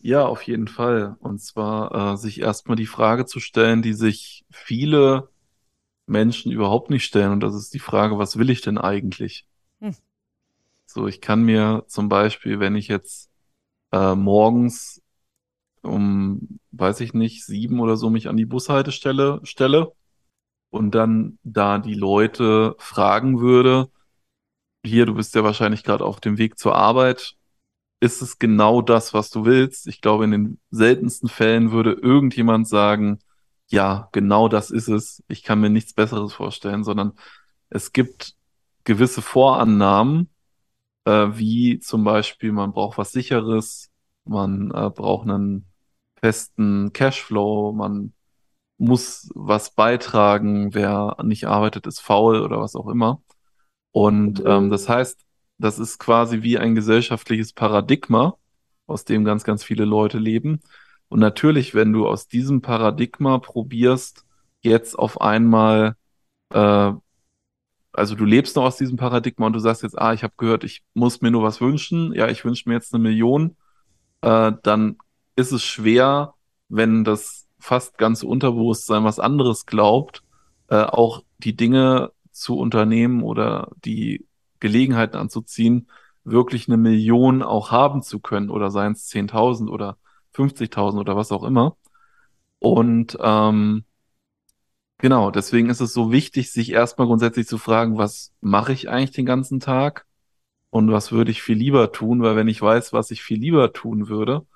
[0.00, 1.16] Ja, auf jeden Fall.
[1.20, 5.28] Und zwar äh, sich erstmal die Frage zu stellen, die sich viele
[6.06, 7.30] Menschen überhaupt nicht stellen.
[7.30, 9.46] Und das ist die Frage, was will ich denn eigentlich?
[9.80, 9.94] Hm.
[10.86, 13.30] So, ich kann mir zum Beispiel, wenn ich jetzt
[13.92, 15.00] äh, morgens
[15.82, 19.92] um, weiß ich nicht, sieben oder so mich an die Bushaltestelle stelle
[20.72, 23.90] und dann da die Leute fragen würde,
[24.84, 27.36] hier, du bist ja wahrscheinlich gerade auf dem Weg zur Arbeit,
[28.00, 29.86] ist es genau das, was du willst?
[29.86, 33.20] Ich glaube, in den seltensten Fällen würde irgendjemand sagen,
[33.68, 37.12] ja, genau das ist es, ich kann mir nichts Besseres vorstellen, sondern
[37.70, 38.34] es gibt
[38.84, 40.30] gewisse Vorannahmen,
[41.04, 43.90] äh, wie zum Beispiel, man braucht was Sicheres,
[44.24, 45.66] man äh, braucht einen
[46.20, 48.14] festen Cashflow, man
[48.82, 53.22] muss was beitragen, wer nicht arbeitet, ist faul oder was auch immer.
[53.92, 55.24] Und ähm, das heißt,
[55.58, 58.34] das ist quasi wie ein gesellschaftliches Paradigma,
[58.86, 60.60] aus dem ganz, ganz viele Leute leben.
[61.08, 64.24] Und natürlich, wenn du aus diesem Paradigma probierst,
[64.62, 65.96] jetzt auf einmal,
[66.50, 66.92] äh,
[67.92, 70.64] also du lebst noch aus diesem Paradigma und du sagst jetzt, ah, ich habe gehört,
[70.64, 73.56] ich muss mir nur was wünschen, ja, ich wünsche mir jetzt eine Million,
[74.22, 74.98] äh, dann
[75.36, 76.34] ist es schwer,
[76.68, 80.22] wenn das fast ganz Unterbewusstsein was anderes glaubt,
[80.68, 84.26] äh, auch die Dinge zu unternehmen oder die
[84.58, 85.88] Gelegenheiten anzuziehen,
[86.24, 89.96] wirklich eine Million auch haben zu können oder seien es 10.000 oder
[90.34, 91.76] 50.000 oder was auch immer.
[92.58, 93.84] Und ähm,
[94.98, 99.12] genau, deswegen ist es so wichtig, sich erstmal grundsätzlich zu fragen, was mache ich eigentlich
[99.12, 100.06] den ganzen Tag
[100.70, 103.72] und was würde ich viel lieber tun, weil wenn ich weiß, was ich viel lieber
[103.72, 104.46] tun würde,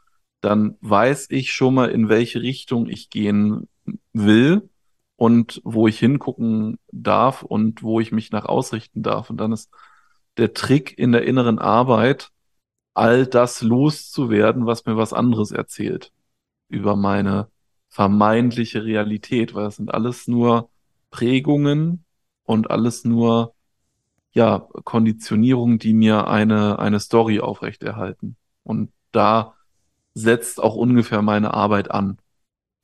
[0.47, 3.69] dann weiß ich schon mal, in welche Richtung ich gehen
[4.13, 4.71] will
[5.17, 9.29] und wo ich hingucken darf und wo ich mich nach ausrichten darf.
[9.29, 9.71] Und dann ist
[10.37, 12.31] der Trick in der inneren Arbeit,
[12.95, 16.13] all das loszuwerden, was mir was anderes erzählt.
[16.69, 17.49] über meine
[17.89, 20.71] vermeintliche Realität, weil das sind alles nur
[21.11, 22.05] Prägungen
[22.45, 23.55] und alles nur
[24.33, 28.37] ja, Konditionierungen, die mir eine, eine Story aufrechterhalten.
[28.65, 29.56] Und da
[30.17, 32.17] setzt auch ungefähr meine Arbeit an.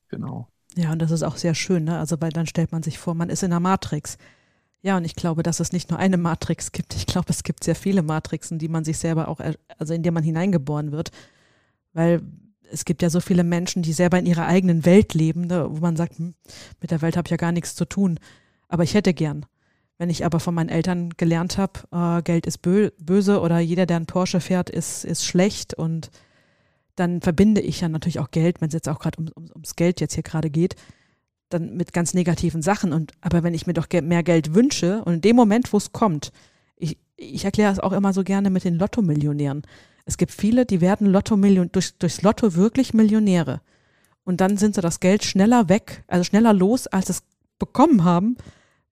[0.09, 0.49] Genau.
[0.75, 1.99] Ja, und das ist auch sehr schön, ne?
[1.99, 4.19] Also, weil dann stellt man sich vor, man ist in einer Matrix.
[4.83, 6.95] Ja, und ich glaube, dass es nicht nur eine Matrix gibt.
[6.95, 9.41] Ich glaube, es gibt sehr viele Matrixen, die man sich selber auch,
[9.79, 11.11] also in der man hineingeboren wird.
[11.95, 12.23] Weil
[12.71, 15.81] es gibt ja so viele Menschen, die selber in ihrer eigenen Welt leben, ne, wo
[15.81, 16.35] man sagt, hm,
[16.81, 18.19] mit der Welt habe ich ja gar nichts zu tun.
[18.69, 19.47] Aber ich hätte gern.
[19.99, 23.87] Wenn ich aber von meinen Eltern gelernt habe, äh, Geld ist bö böse oder jeder,
[23.87, 26.11] der einen Porsche fährt, ist, ist schlecht und
[26.97, 29.77] dann verbinde ich ja natürlich auch Geld, wenn es jetzt auch gerade um, um, ums
[29.77, 30.77] Geld jetzt hier gerade geht,
[31.49, 32.93] dann mit ganz negativen Sachen.
[32.93, 35.93] Und aber wenn ich mir doch mehr Geld wünsche und in dem Moment, wo es
[35.93, 36.33] kommt,
[36.77, 39.63] ich, ich erkläre es auch immer so gerne mit den Lotto-Millionären.
[40.05, 43.61] Es gibt viele, die werden Lotto durch, durchs Lotto wirklich Millionäre.
[44.25, 47.23] Und dann sind sie das Geld schneller weg, also schneller los, als es
[47.59, 48.37] bekommen haben,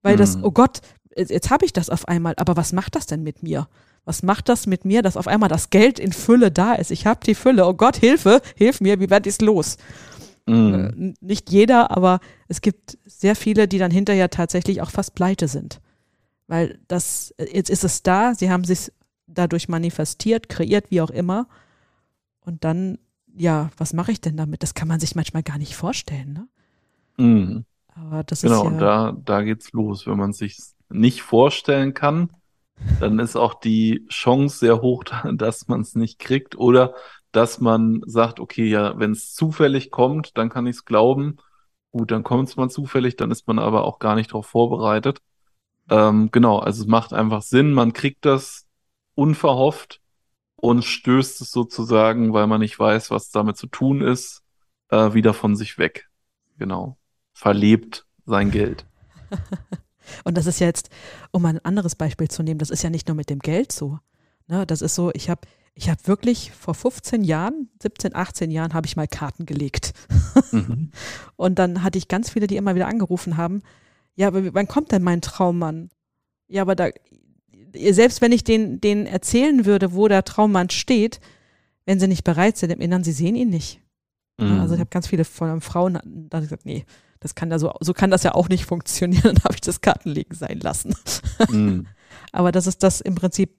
[0.02, 0.18] weil mhm.
[0.18, 0.80] das, oh Gott,
[1.16, 3.68] jetzt, jetzt habe ich das auf einmal, aber was macht das denn mit mir?
[4.04, 6.90] Was macht das mit mir, dass auf einmal das Geld in Fülle da ist?
[6.90, 7.66] Ich habe die Fülle.
[7.66, 9.76] Oh Gott, Hilfe, hilf mir, wie werde ich es los?
[10.46, 11.14] Mhm.
[11.20, 15.48] Äh, nicht jeder, aber es gibt sehr viele, die dann hinterher tatsächlich auch fast pleite
[15.48, 15.80] sind.
[16.46, 18.90] Weil das, jetzt ist es da, sie haben sich
[19.26, 21.46] dadurch manifestiert, kreiert, wie auch immer.
[22.40, 22.98] Und dann,
[23.36, 24.62] ja, was mache ich denn damit?
[24.62, 26.48] Das kann man sich manchmal gar nicht vorstellen, ne?
[27.16, 27.64] Mhm.
[27.94, 30.06] Aber das genau, ist ja und da, da geht's los.
[30.06, 30.58] Wenn man sich
[30.88, 32.30] nicht vorstellen kann,
[33.00, 36.94] dann ist auch die Chance sehr hoch, dass man es nicht kriegt oder
[37.32, 41.36] dass man sagt, okay, ja, wenn es zufällig kommt, dann kann ich es glauben.
[41.92, 45.20] Gut, dann kommt es mal zufällig, dann ist man aber auch gar nicht darauf vorbereitet.
[45.88, 48.66] Ähm, genau, also es macht einfach Sinn, man kriegt das
[49.14, 50.00] unverhofft
[50.56, 54.42] und stößt es sozusagen, weil man nicht weiß, was damit zu tun ist,
[54.88, 56.08] äh, wieder von sich weg.
[56.58, 56.96] Genau.
[57.32, 58.86] Verlebt sein Geld.
[60.24, 60.90] Und das ist ja jetzt,
[61.30, 63.98] um ein anderes Beispiel zu nehmen, das ist ja nicht nur mit dem Geld so.
[64.46, 65.42] Ne, das ist so, ich habe
[65.74, 69.92] ich hab wirklich vor 15 Jahren, 17, 18 Jahren, habe ich mal Karten gelegt.
[70.52, 70.90] Mhm.
[71.36, 73.62] Und dann hatte ich ganz viele, die immer wieder angerufen haben,
[74.14, 75.90] ja, aber wann kommt denn mein Traummann?
[76.48, 76.88] Ja, aber da,
[77.74, 81.20] selbst wenn ich den, denen erzählen würde, wo der Traummann steht,
[81.84, 83.80] wenn sie nicht bereit sind im Innern, sie sehen ihn nicht.
[84.38, 84.60] Mhm.
[84.60, 86.84] Also ich habe ganz viele von Frauen, da habe ich gesagt, nee,
[87.20, 89.22] das kann da so, so kann das ja auch nicht funktionieren.
[89.34, 90.94] Dann habe ich das Kartenlegen sein lassen.
[91.48, 91.86] Mm.
[92.32, 93.54] Aber das ist das im Prinzip,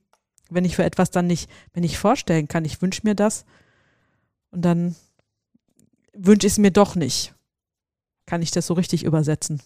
[0.49, 3.45] wenn ich für etwas dann nicht, wenn ich vorstellen kann, ich wünsche mir das
[4.49, 4.95] und dann
[6.13, 7.33] wünsche ich es mir doch nicht.
[8.25, 9.61] Kann ich das so richtig übersetzen?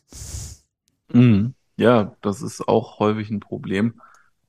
[1.12, 1.48] Mm.
[1.78, 4.00] Ja, das ist auch häufig ein Problem,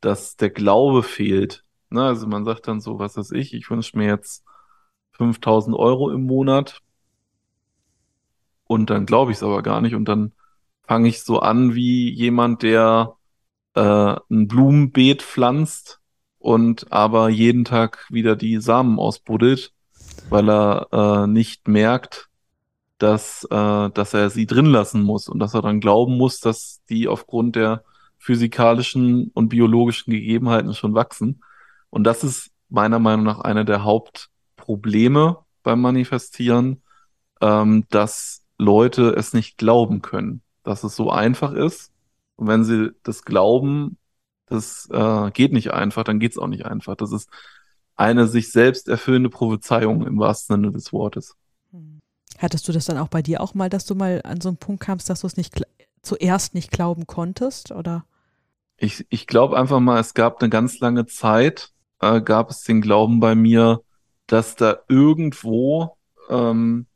[0.01, 1.65] dass der Glaube fehlt.
[1.91, 2.03] Ne?
[2.03, 4.45] Also man sagt dann so, was weiß ich, ich wünsche mir jetzt
[5.13, 6.83] 5000 Euro im Monat
[8.67, 10.33] und dann glaube ich es aber gar nicht und dann
[10.87, 13.17] fange ich so an wie jemand, der
[13.75, 13.81] äh,
[14.31, 16.01] ein Blumenbeet pflanzt
[16.39, 19.73] und aber jeden Tag wieder die Samen ausbuddelt,
[20.31, 22.29] weil er äh, nicht merkt,
[22.99, 26.81] dass, äh, dass er sie drin lassen muss und dass er dann glauben muss, dass
[26.89, 27.85] die aufgrund der
[28.19, 31.43] physikalischen und biologischen Gegebenheiten schon wachsen.
[31.91, 36.83] Und das ist meiner Meinung nach einer der Hauptprobleme beim Manifestieren,
[37.41, 41.92] ähm, dass Leute es nicht glauben können, dass es so einfach ist.
[42.37, 43.99] Und wenn sie das glauben,
[44.47, 46.97] das äh, geht nicht einfach, dann geht es auch nicht einfach.
[46.97, 47.29] Das ist
[47.97, 51.35] eine sich selbst erfüllende Prophezeiung im wahrsten Sinne des Wortes.
[51.73, 52.01] Hm.
[52.38, 54.59] Hattest du das dann auch bei dir auch mal, dass du mal an so einen
[54.59, 55.62] Punkt kamst, dass du es nicht
[56.03, 58.05] zuerst nicht glauben konntest, oder?
[58.77, 62.83] Ich, ich glaube einfach mal, es gab eine ganz lange Zeit, äh, gab es den
[62.83, 63.81] Glauben bei mir,
[64.27, 65.97] dass da irgendwo
[66.29, 66.87] ähm,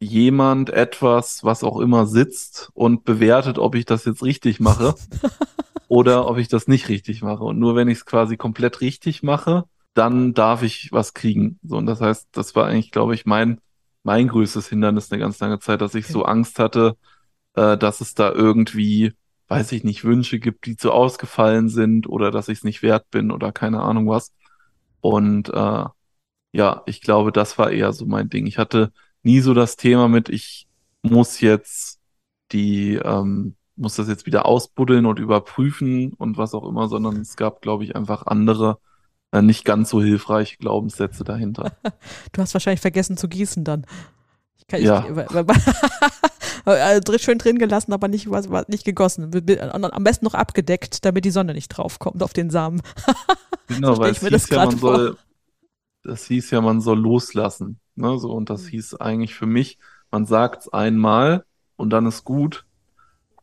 [0.00, 4.94] jemand etwas, was auch immer sitzt und bewertet, ob ich das jetzt richtig mache
[5.88, 7.44] oder ob ich das nicht richtig mache.
[7.44, 11.58] Und nur wenn ich es quasi komplett richtig mache, dann darf ich was kriegen.
[11.62, 13.60] So, und das heißt, das war eigentlich, glaube ich, mein,
[14.02, 16.12] mein größtes Hindernis eine ganz lange Zeit, dass ich okay.
[16.14, 16.96] so Angst hatte,
[17.54, 19.12] äh, dass es da irgendwie,
[19.48, 23.10] weiß ich nicht, Wünsche gibt, die zu ausgefallen sind oder dass ich es nicht wert
[23.10, 24.32] bin oder keine Ahnung was.
[25.00, 25.84] Und äh,
[26.52, 28.46] ja, ich glaube, das war eher so mein Ding.
[28.46, 30.68] Ich hatte nie so das Thema mit, ich
[31.02, 32.00] muss jetzt
[32.52, 37.36] die, ähm, muss das jetzt wieder ausbuddeln und überprüfen und was auch immer, sondern es
[37.36, 38.78] gab, glaube ich, einfach andere,
[39.32, 41.72] äh, nicht ganz so hilfreiche Glaubenssätze dahinter.
[42.32, 43.86] du hast wahrscheinlich vergessen zu gießen dann.
[44.58, 45.04] Ich kann, ja.
[46.66, 48.28] Ich, schön drin gelassen, aber nicht,
[48.68, 49.30] nicht gegossen.
[49.72, 52.82] Am besten noch abgedeckt, damit die Sonne nicht draufkommt auf den Samen.
[53.66, 55.16] genau, weil es hieß ja, man soll,
[56.02, 57.80] das hieß ja, man soll loslassen.
[57.94, 59.78] Ne, so, und das hieß eigentlich für mich,
[60.10, 61.44] man sagt es einmal
[61.76, 62.66] und dann ist gut.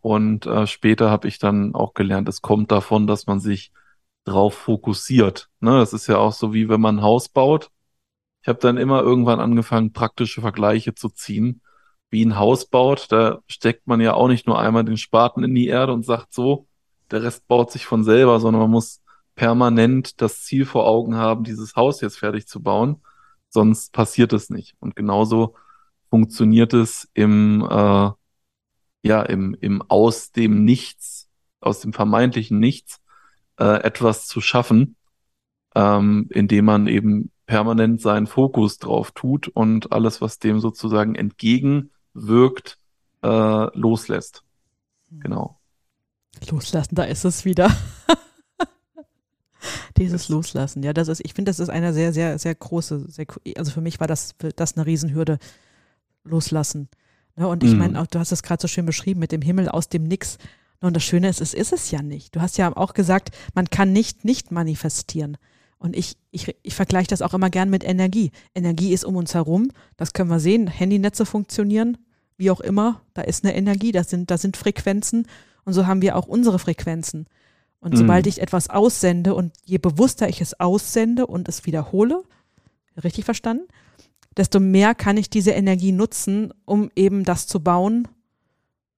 [0.01, 3.71] Und äh, später habe ich dann auch gelernt, es kommt davon, dass man sich
[4.25, 5.49] drauf fokussiert.
[5.59, 7.71] Ne, das ist ja auch so, wie wenn man ein Haus baut.
[8.41, 11.61] Ich habe dann immer irgendwann angefangen, praktische Vergleiche zu ziehen.
[12.09, 15.53] Wie ein Haus baut, da steckt man ja auch nicht nur einmal den Spaten in
[15.53, 16.67] die Erde und sagt so,
[17.11, 19.01] der Rest baut sich von selber, sondern man muss
[19.35, 23.01] permanent das Ziel vor Augen haben, dieses Haus jetzt fertig zu bauen.
[23.49, 24.75] Sonst passiert es nicht.
[24.79, 25.55] Und genauso
[26.09, 28.11] funktioniert es im, äh,
[29.03, 31.29] ja, im, im aus dem Nichts,
[31.59, 33.01] aus dem vermeintlichen Nichts,
[33.59, 34.95] äh, etwas zu schaffen,
[35.75, 42.77] ähm, indem man eben permanent seinen Fokus drauf tut und alles, was dem sozusagen entgegenwirkt,
[43.23, 44.43] äh, loslässt.
[45.11, 45.59] Genau.
[46.49, 47.71] Loslassen, da ist es wieder.
[49.97, 53.25] Dieses Loslassen, ja, das ist, ich finde, das ist eine sehr, sehr, sehr große, sehr,
[53.57, 55.39] also für mich war das, das eine Riesenhürde,
[56.23, 56.89] loslassen.
[57.35, 57.47] Ne?
[57.47, 57.77] Und ich mhm.
[57.77, 60.37] meine, auch du hast es gerade so schön beschrieben mit dem Himmel aus dem Nix.
[60.79, 62.35] Und das Schöne ist, es ist es ja nicht.
[62.35, 65.37] Du hast ja auch gesagt, man kann nicht nicht manifestieren.
[65.79, 68.31] Und ich, ich, ich vergleiche das auch immer gern mit Energie.
[68.55, 70.67] Energie ist um uns herum, das können wir sehen.
[70.67, 71.97] Handynetze funktionieren,
[72.37, 73.01] wie auch immer.
[73.13, 75.27] Da ist eine Energie, da sind, da sind Frequenzen.
[75.65, 77.27] Und so haben wir auch unsere Frequenzen.
[77.79, 77.97] Und mhm.
[77.97, 82.23] sobald ich etwas aussende und je bewusster ich es aussende und es wiederhole,
[83.03, 83.67] richtig verstanden,
[84.35, 88.07] desto mehr kann ich diese Energie nutzen, um eben das zu bauen,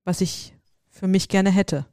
[0.03, 0.53] was ich
[0.89, 1.85] für mich gerne hätte.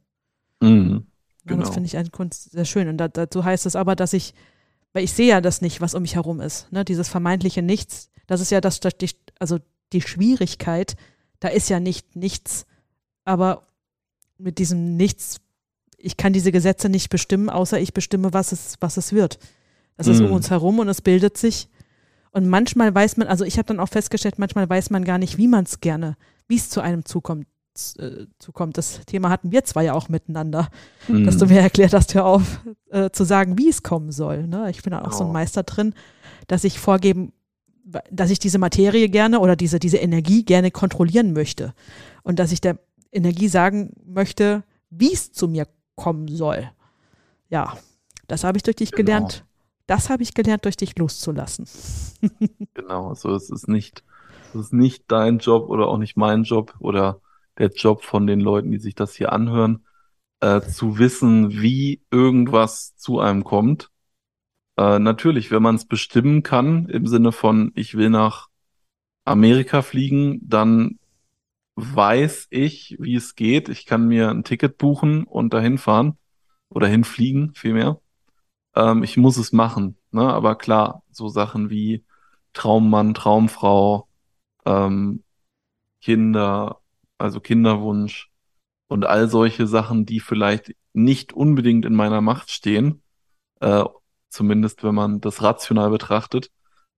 [0.61, 1.07] Mhm,
[1.45, 1.61] genau.
[1.61, 2.87] Das finde ich an Kunst sehr schön.
[2.87, 4.33] Und dazu heißt es aber, dass ich,
[4.93, 6.71] weil ich sehe ja das nicht, was um mich herum ist.
[6.71, 6.83] Ne?
[6.83, 9.59] Dieses vermeintliche Nichts, das ist ja das, das die, also
[9.93, 10.95] die Schwierigkeit,
[11.39, 12.65] da ist ja nicht nichts,
[13.23, 13.63] aber
[14.37, 15.39] mit diesem Nichts,
[15.97, 19.39] ich kann diese Gesetze nicht bestimmen, außer ich bestimme, was es, was es wird.
[19.97, 20.13] Das mhm.
[20.13, 21.69] ist um uns herum und es bildet sich
[22.37, 25.39] und manchmal weiß man, also ich habe dann auch festgestellt, manchmal weiß man gar nicht,
[25.39, 27.47] wie man es gerne, wie es zu einem zukommt,
[27.97, 28.77] äh, zukommt.
[28.77, 30.69] Das Thema hatten wir zwei ja auch miteinander,
[31.07, 31.25] mhm.
[31.25, 34.45] dass du mir erklärt hast, hör auf äh, zu sagen, wie es kommen soll.
[34.45, 34.69] Ne?
[34.69, 35.17] Ich bin auch oh.
[35.17, 35.95] so ein Meister drin,
[36.47, 37.33] dass ich vorgeben,
[38.11, 41.73] dass ich diese Materie gerne oder diese, diese Energie gerne kontrollieren möchte.
[42.21, 42.77] Und dass ich der
[43.11, 46.71] Energie sagen möchte, wie es zu mir kommen soll.
[47.49, 47.77] Ja,
[48.27, 49.05] das habe ich durch dich genau.
[49.05, 49.45] gelernt
[49.87, 51.65] das habe ich gelernt, durch dich loszulassen.
[52.73, 54.03] genau, so es ist nicht,
[54.49, 57.21] es ist nicht dein Job oder auch nicht mein Job oder
[57.57, 59.85] der Job von den Leuten, die sich das hier anhören,
[60.41, 63.89] äh, zu wissen, wie irgendwas zu einem kommt.
[64.77, 68.49] Äh, natürlich, wenn man es bestimmen kann, im Sinne von, ich will nach
[69.23, 70.99] Amerika fliegen, dann
[71.77, 73.69] weiß ich, wie es geht.
[73.69, 76.17] Ich kann mir ein Ticket buchen und dahin fahren
[76.69, 78.01] oder hinfliegen, vielmehr
[78.77, 79.97] ähm, ich muss es machen.
[80.11, 80.21] Ne?
[80.21, 82.05] Aber klar, so Sachen wie
[82.53, 84.07] Traummann, Traumfrau,
[84.65, 85.23] ähm,
[86.01, 86.81] Kinder,
[87.17, 88.31] also Kinderwunsch
[88.87, 93.01] und all solche Sachen, die vielleicht nicht unbedingt in meiner Macht stehen,
[93.61, 93.83] äh,
[94.29, 96.51] zumindest wenn man das rational betrachtet,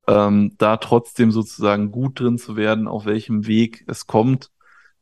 [0.07, 4.51] ähm, da trotzdem sozusagen gut drin zu werden, auf welchem Weg es kommt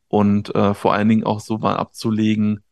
[0.08, 2.64] und äh, vor allen Dingen auch so mal abzulegen,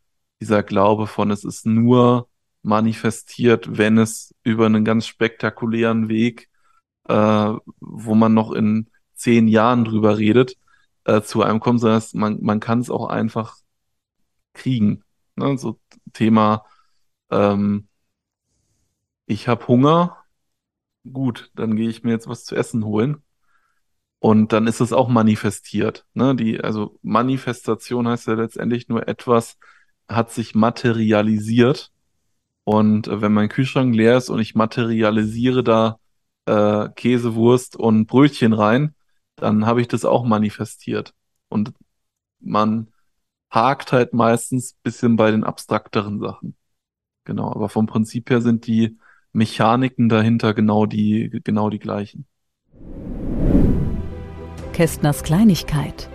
[0.41, 2.29] dieser Glaube von, es ist nur
[2.61, 6.49] manifestiert, wenn es über einen ganz spektakulären Weg,
[7.07, 10.57] äh, wo man noch in zehn Jahren drüber redet,
[11.05, 13.57] äh, zu einem kommt, sondern man, man kann es auch einfach
[14.53, 15.03] kriegen.
[15.35, 15.57] Ne?
[15.57, 15.79] So
[16.13, 16.65] Thema,
[17.29, 17.87] ähm,
[19.25, 20.17] ich habe Hunger,
[21.11, 23.23] gut, dann gehe ich mir jetzt was zu essen holen.
[24.25, 26.03] Und dann ist es auch manifestiert.
[26.15, 26.35] Ne?
[26.35, 29.59] Die, also Manifestation heißt ja letztendlich nur etwas
[30.07, 31.91] hat sich materialisiert
[32.63, 35.99] und äh, wenn mein Kühlschrank leer ist und ich materialisiere da
[36.47, 38.95] äh, Käse, Wurst und Brötchen rein,
[39.35, 41.13] dann habe ich das auch manifestiert.
[41.49, 41.73] Und
[42.39, 42.91] man
[43.51, 46.55] hakt halt meistens bisschen bei den abstrakteren Sachen.
[47.25, 48.97] Genau, aber vom Prinzip her sind die
[49.33, 52.25] Mechaniken dahinter genau die, genau die gleichen.
[54.75, 56.09] Kästners Kleinigkeit.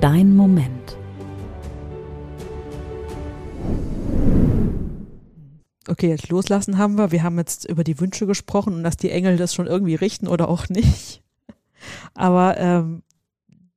[0.00, 0.98] Dein Moment.
[5.86, 7.12] okay, jetzt loslassen haben wir.
[7.12, 10.26] Wir haben jetzt über die Wünsche gesprochen und dass die Engel das schon irgendwie richten
[10.26, 11.22] oder auch nicht.
[12.14, 13.04] Aber ähm,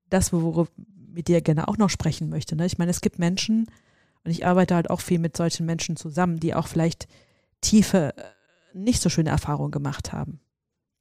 [0.09, 0.67] das, worüber
[1.13, 2.55] mit dir gerne auch noch sprechen möchte.
[2.55, 2.65] Ne?
[2.65, 3.67] Ich meine, es gibt Menschen,
[4.23, 7.07] und ich arbeite halt auch viel mit solchen Menschen zusammen, die auch vielleicht
[7.61, 8.23] tiefe, äh,
[8.73, 10.39] nicht so schöne Erfahrungen gemacht haben.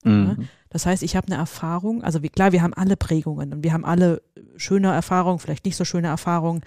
[0.07, 0.37] Ne?
[0.39, 0.49] Mhm.
[0.71, 3.73] Das heißt, ich habe eine Erfahrung, also wie, klar, wir haben alle Prägungen und wir
[3.73, 4.23] haben alle
[4.57, 6.63] schöne Erfahrungen, vielleicht nicht so schöne Erfahrungen,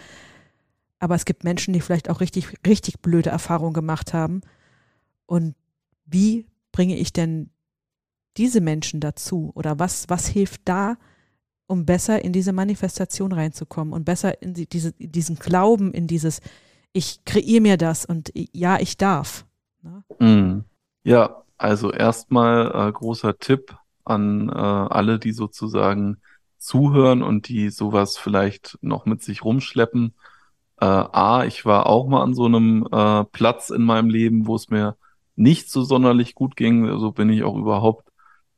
[0.99, 4.41] aber es gibt Menschen, die vielleicht auch richtig, richtig blöde Erfahrungen gemacht haben.
[5.25, 5.55] Und
[6.05, 7.51] wie bringe ich denn
[8.35, 9.51] diese Menschen dazu?
[9.55, 10.97] Oder was, was hilft da,
[11.67, 16.41] um besser in diese Manifestation reinzukommen und besser in die, diese, diesen Glauben, in dieses,
[16.91, 19.45] ich kreiere mir das und ja, ich darf.
[19.83, 20.03] Ne?
[20.19, 20.65] Mm.
[21.03, 26.21] Ja, also erstmal äh, großer Tipp an äh, alle, die sozusagen
[26.57, 30.15] zuhören und die sowas vielleicht noch mit sich rumschleppen.
[30.81, 34.55] Äh, A, ich war auch mal an so einem äh, Platz in meinem Leben, wo
[34.55, 34.97] es mir
[35.35, 36.85] nicht so sonderlich gut ging.
[36.85, 38.09] So also bin ich auch überhaupt,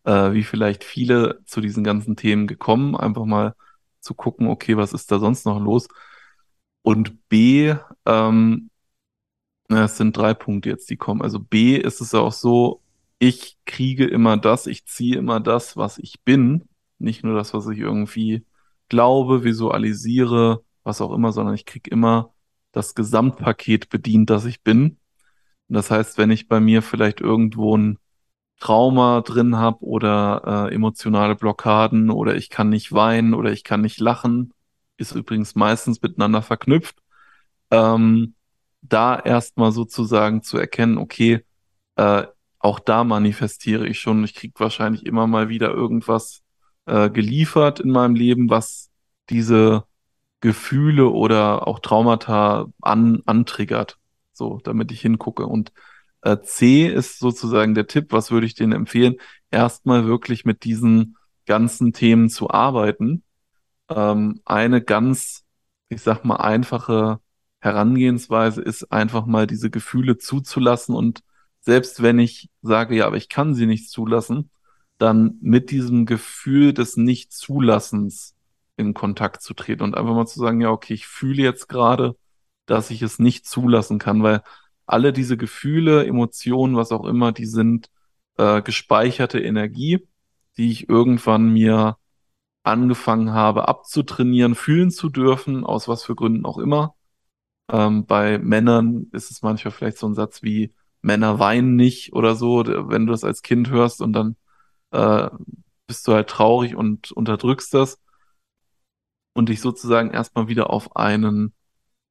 [0.05, 2.95] äh, wie vielleicht viele, zu diesen ganzen Themen gekommen.
[2.95, 3.55] Einfach mal
[3.99, 5.87] zu gucken, okay, was ist da sonst noch los?
[6.83, 8.69] Und B, ähm,
[9.69, 11.21] es sind drei Punkte jetzt, die kommen.
[11.21, 12.81] Also B ist es auch so,
[13.21, 16.67] ich kriege immer das, ich ziehe immer das, was ich bin.
[16.97, 18.47] Nicht nur das, was ich irgendwie
[18.89, 22.33] glaube, visualisiere, was auch immer, sondern ich kriege immer
[22.71, 24.97] das Gesamtpaket bedient, das ich bin.
[25.69, 27.99] Und das heißt, wenn ich bei mir vielleicht irgendwo ein
[28.59, 33.81] Trauma drin habe oder äh, emotionale Blockaden oder ich kann nicht weinen oder ich kann
[33.81, 34.51] nicht lachen,
[34.97, 36.97] ist übrigens meistens miteinander verknüpft,
[37.69, 38.33] ähm,
[38.81, 41.45] da erstmal sozusagen zu erkennen, okay,
[41.97, 42.25] äh,
[42.61, 46.41] auch da manifestiere ich schon, ich kriege wahrscheinlich immer mal wieder irgendwas
[46.85, 48.89] äh, geliefert in meinem Leben, was
[49.29, 49.85] diese
[50.41, 53.99] Gefühle oder auch Traumata an, antriggert,
[54.33, 55.45] so, damit ich hingucke.
[55.45, 55.71] Und
[56.21, 59.15] äh, C ist sozusagen der Tipp, was würde ich denen empfehlen?
[59.51, 63.23] Erstmal wirklich mit diesen ganzen Themen zu arbeiten.
[63.89, 65.45] Ähm, eine ganz,
[65.89, 67.19] ich sag mal, einfache
[67.59, 71.21] Herangehensweise ist einfach mal diese Gefühle zuzulassen und
[71.61, 74.51] selbst wenn ich sage, ja, aber ich kann sie nicht zulassen,
[74.97, 78.35] dann mit diesem Gefühl des Nicht-Zulassens
[78.77, 82.15] in Kontakt zu treten und einfach mal zu sagen, ja, okay, ich fühle jetzt gerade,
[82.65, 84.41] dass ich es nicht zulassen kann, weil
[84.85, 87.89] alle diese Gefühle, Emotionen, was auch immer, die sind
[88.37, 90.07] äh, gespeicherte Energie,
[90.57, 91.97] die ich irgendwann mir
[92.63, 96.95] angefangen habe abzutrainieren, fühlen zu dürfen, aus was für Gründen auch immer.
[97.71, 102.35] Ähm, bei Männern ist es manchmal vielleicht so ein Satz wie Männer weinen nicht oder
[102.35, 104.35] so, wenn du das als Kind hörst und dann
[104.91, 105.29] äh,
[105.87, 107.99] bist du halt traurig und unterdrückst das
[109.33, 111.53] und dich sozusagen erstmal wieder auf einen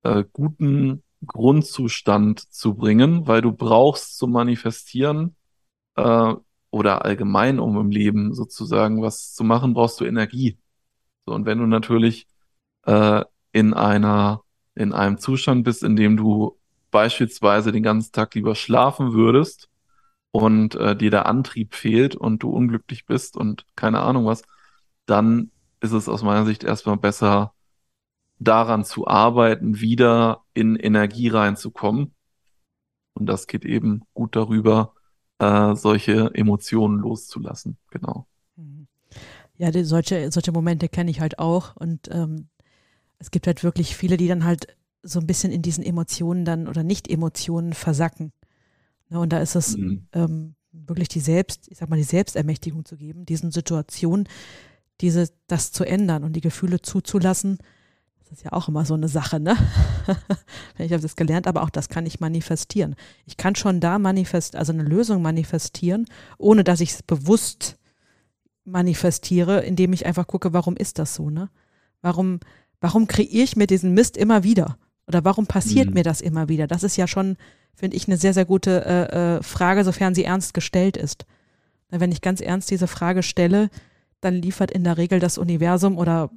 [0.02, 5.36] äh, guten Grundzustand zu bringen, weil du brauchst zu manifestieren
[5.96, 6.34] äh,
[6.70, 10.58] oder allgemein, um im Leben sozusagen was zu machen, brauchst du Energie.
[11.26, 12.26] So, und wenn du natürlich
[12.86, 14.42] äh, in einer
[14.74, 16.59] in einem Zustand bist, in dem du
[16.90, 19.68] beispielsweise den ganzen Tag lieber schlafen würdest
[20.32, 24.42] und äh, dir der Antrieb fehlt und du unglücklich bist und keine Ahnung was,
[25.06, 25.50] dann
[25.80, 27.54] ist es aus meiner Sicht erstmal besser,
[28.38, 32.14] daran zu arbeiten, wieder in Energie reinzukommen.
[33.14, 34.94] Und das geht eben gut darüber,
[35.38, 37.76] äh, solche Emotionen loszulassen.
[37.90, 38.26] Genau.
[39.56, 41.76] Ja, die, solche, solche Momente kenne ich halt auch.
[41.76, 42.48] Und ähm,
[43.18, 46.68] es gibt halt wirklich viele, die dann halt so ein bisschen in diesen Emotionen dann
[46.68, 48.32] oder Nicht-Emotionen versacken.
[49.10, 50.06] Ja, und da ist es mhm.
[50.12, 54.28] ähm, wirklich die Selbst, ich sag mal, die Selbstermächtigung zu geben, diesen Situationen,
[55.00, 57.58] diese, das zu ändern und die Gefühle zuzulassen.
[58.18, 59.56] Das ist ja auch immer so eine Sache, ne?
[60.78, 62.94] ich habe das gelernt, aber auch das kann ich manifestieren.
[63.26, 66.06] Ich kann schon da manifest, also eine Lösung manifestieren,
[66.38, 67.78] ohne dass ich es bewusst
[68.64, 71.50] manifestiere, indem ich einfach gucke, warum ist das so, ne?
[72.02, 72.40] Warum,
[72.80, 74.78] warum kreiere ich mir diesen Mist immer wieder?
[75.10, 75.94] Oder warum passiert mhm.
[75.94, 76.68] mir das immer wieder?
[76.68, 77.36] Das ist ja schon,
[77.74, 81.26] finde ich, eine sehr, sehr gute äh, äh, Frage, sofern sie ernst gestellt ist.
[81.88, 83.70] Wenn ich ganz ernst diese Frage stelle,
[84.20, 86.30] dann liefert in der Regel das Universum oder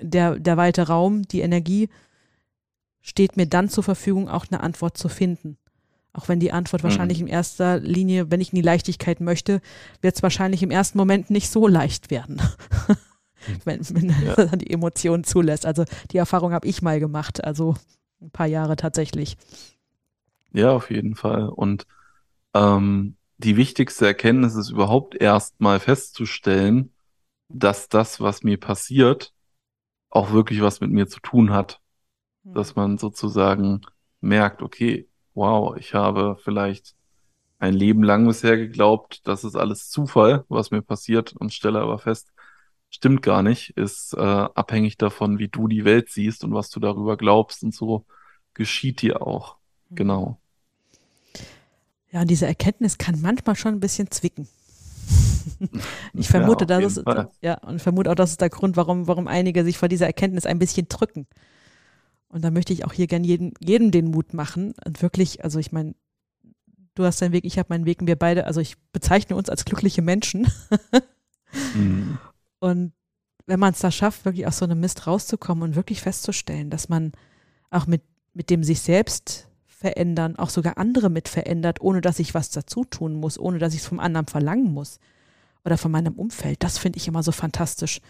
[0.00, 1.88] der, der weite Raum, die Energie,
[3.00, 5.56] steht mir dann zur Verfügung, auch eine Antwort zu finden.
[6.12, 6.88] Auch wenn die Antwort mhm.
[6.90, 9.60] wahrscheinlich in erster Linie, wenn ich in die Leichtigkeit möchte,
[10.02, 12.40] wird es wahrscheinlich im ersten Moment nicht so leicht werden.
[13.64, 14.46] wenn, wenn ja.
[14.56, 15.66] die Emotionen zulässt.
[15.66, 17.42] Also die Erfahrung habe ich mal gemacht.
[17.42, 17.74] Also
[18.24, 19.36] ein paar Jahre tatsächlich.
[20.52, 21.48] Ja, auf jeden Fall.
[21.48, 21.86] Und
[22.54, 26.92] ähm, die wichtigste Erkenntnis ist überhaupt erst mal festzustellen,
[27.48, 29.32] dass das, was mir passiert,
[30.10, 31.80] auch wirklich was mit mir zu tun hat.
[32.44, 32.54] Mhm.
[32.54, 33.82] Dass man sozusagen
[34.20, 36.94] merkt, okay, wow, ich habe vielleicht
[37.58, 41.98] ein Leben lang bisher geglaubt, das ist alles Zufall, was mir passiert und stelle aber
[41.98, 42.32] fest,
[42.90, 46.78] stimmt gar nicht, ist äh, abhängig davon, wie du die Welt siehst und was du
[46.78, 48.06] darüber glaubst und so
[48.54, 49.56] geschieht dir auch.
[49.90, 49.96] Mhm.
[49.96, 50.38] Genau.
[52.10, 54.48] Ja, und diese Erkenntnis kann manchmal schon ein bisschen zwicken.
[56.14, 57.06] ich vermute, ja, das ist,
[57.42, 60.46] ja, und vermute auch, das ist der Grund, warum, warum einige sich vor dieser Erkenntnis
[60.46, 61.26] ein bisschen drücken.
[62.28, 65.58] Und da möchte ich auch hier gern jedem, jedem den Mut machen und wirklich, also
[65.58, 65.94] ich meine,
[66.94, 69.48] du hast deinen Weg, ich habe meinen Weg und wir beide, also ich bezeichne uns
[69.48, 70.48] als glückliche Menschen.
[71.74, 72.18] mhm.
[72.60, 72.92] Und
[73.46, 76.88] wenn man es da schafft, wirklich aus so einem Mist rauszukommen und wirklich festzustellen, dass
[76.88, 77.12] man
[77.70, 78.02] auch mit,
[78.34, 82.84] mit dem sich selbst verändern, auch sogar andere mit verändert, ohne dass ich was dazu
[82.84, 84.98] tun muss, ohne dass ich es vom anderen verlangen muss
[85.64, 88.00] oder von meinem Umfeld, das finde ich immer so fantastisch.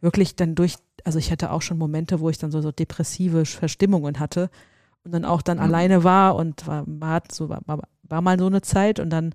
[0.00, 3.44] Wirklich dann durch, also ich hatte auch schon Momente, wo ich dann so, so depressive
[3.44, 4.50] Verstimmungen hatte
[5.04, 5.64] und dann auch dann mhm.
[5.64, 7.62] alleine war und war, war, so, war,
[8.02, 9.34] war mal so eine Zeit und dann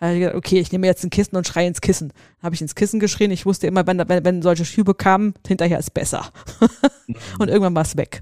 [0.00, 2.12] habe ich gedacht, okay, ich nehme jetzt ein Kissen und schreie ins Kissen.
[2.42, 3.30] Habe ich ins Kissen geschrien.
[3.30, 6.30] Ich wusste immer, wenn, wenn, wenn solche Schübe kamen, hinterher ist besser.
[7.38, 8.20] und irgendwann war es weg.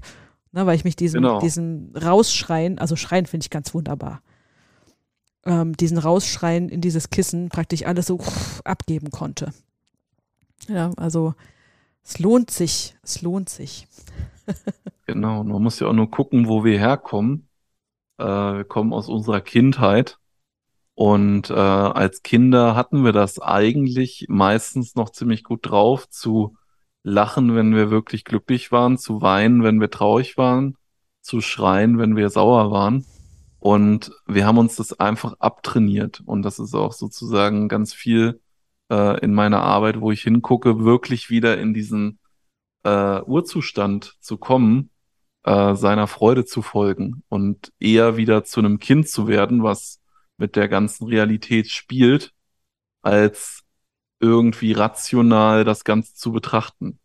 [0.53, 1.39] Ne, weil ich mich diesem, genau.
[1.39, 4.21] diesem Rausschreien, also Schreien finde ich ganz wunderbar,
[5.45, 8.19] ähm, diesen Rausschreien in dieses Kissen praktisch alles so
[8.63, 9.51] abgeben konnte.
[10.67, 11.33] Ja, also
[12.03, 13.87] es lohnt sich, es lohnt sich.
[15.07, 17.47] genau, und man muss ja auch nur gucken, wo wir herkommen.
[18.19, 20.19] Äh, wir kommen aus unserer Kindheit
[20.93, 26.55] und äh, als Kinder hatten wir das eigentlich meistens noch ziemlich gut drauf, zu
[27.03, 30.77] lachen, wenn wir wirklich glücklich waren, zu weinen, wenn wir traurig waren,
[31.21, 33.05] zu schreien, wenn wir sauer waren.
[33.59, 36.21] Und wir haben uns das einfach abtrainiert.
[36.25, 38.41] Und das ist auch sozusagen ganz viel
[38.89, 42.19] äh, in meiner Arbeit, wo ich hingucke, wirklich wieder in diesen
[42.83, 44.89] äh, Urzustand zu kommen,
[45.43, 50.01] äh, seiner Freude zu folgen und eher wieder zu einem Kind zu werden, was
[50.37, 52.33] mit der ganzen Realität spielt,
[53.01, 53.62] als
[54.23, 56.97] irgendwie rational das Ganze zu betrachten.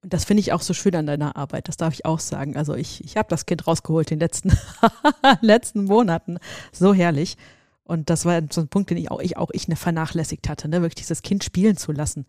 [0.00, 2.56] Und das finde ich auch so schön an deiner Arbeit, das darf ich auch sagen.
[2.56, 4.52] Also ich, ich habe das Kind rausgeholt in den letzten,
[5.40, 6.38] letzten Monaten.
[6.72, 7.36] So herrlich.
[7.82, 10.68] Und das war so ein Punkt, den ich auch ich, auch ich ne vernachlässigt hatte,
[10.68, 10.82] ne?
[10.82, 12.26] wirklich dieses Kind spielen zu lassen.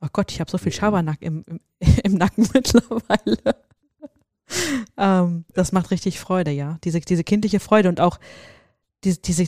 [0.00, 1.60] Oh Gott, ich habe so viel Schabernack im, im,
[2.04, 3.38] im Nacken mittlerweile.
[4.96, 6.78] ähm, das macht richtig Freude, ja.
[6.84, 8.20] Diese, diese kindliche Freude und auch
[9.02, 9.46] diese, diese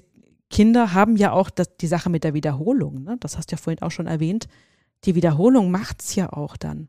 [0.50, 3.04] Kinder haben ja auch das, die Sache mit der Wiederholung.
[3.04, 3.16] Ne?
[3.20, 4.48] Das hast du ja vorhin auch schon erwähnt.
[5.04, 6.88] Die Wiederholung macht es ja auch dann.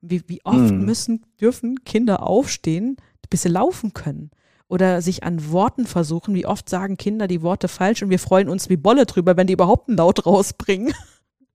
[0.00, 0.84] Wie, wie oft mhm.
[0.84, 2.96] müssen, dürfen Kinder aufstehen,
[3.28, 4.30] bis sie laufen können?
[4.68, 6.34] Oder sich an Worten versuchen.
[6.34, 9.48] Wie oft sagen Kinder die Worte falsch und wir freuen uns wie Bolle drüber, wenn
[9.48, 10.94] die überhaupt einen Laut rausbringen.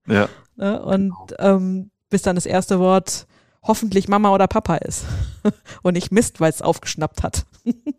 [0.06, 0.28] Ja.
[0.58, 0.82] Ne?
[0.82, 3.26] und ähm, bis dann das erste Wort
[3.62, 5.04] hoffentlich Mama oder Papa ist.
[5.82, 7.44] und nicht Mist, weil es aufgeschnappt hat.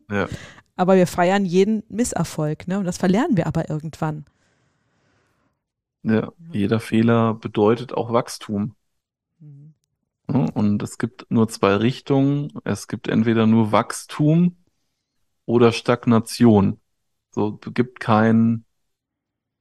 [0.10, 0.28] ja.
[0.78, 2.80] Aber wir feiern jeden Misserfolg, ne?
[2.80, 4.26] Und das verlernen wir aber irgendwann.
[6.04, 8.76] Ja, jeder Fehler bedeutet auch Wachstum.
[10.28, 12.52] Und es gibt nur zwei Richtungen.
[12.64, 14.58] Es gibt entweder nur Wachstum
[15.46, 16.80] oder Stagnation.
[17.32, 18.66] So, es gibt keinen,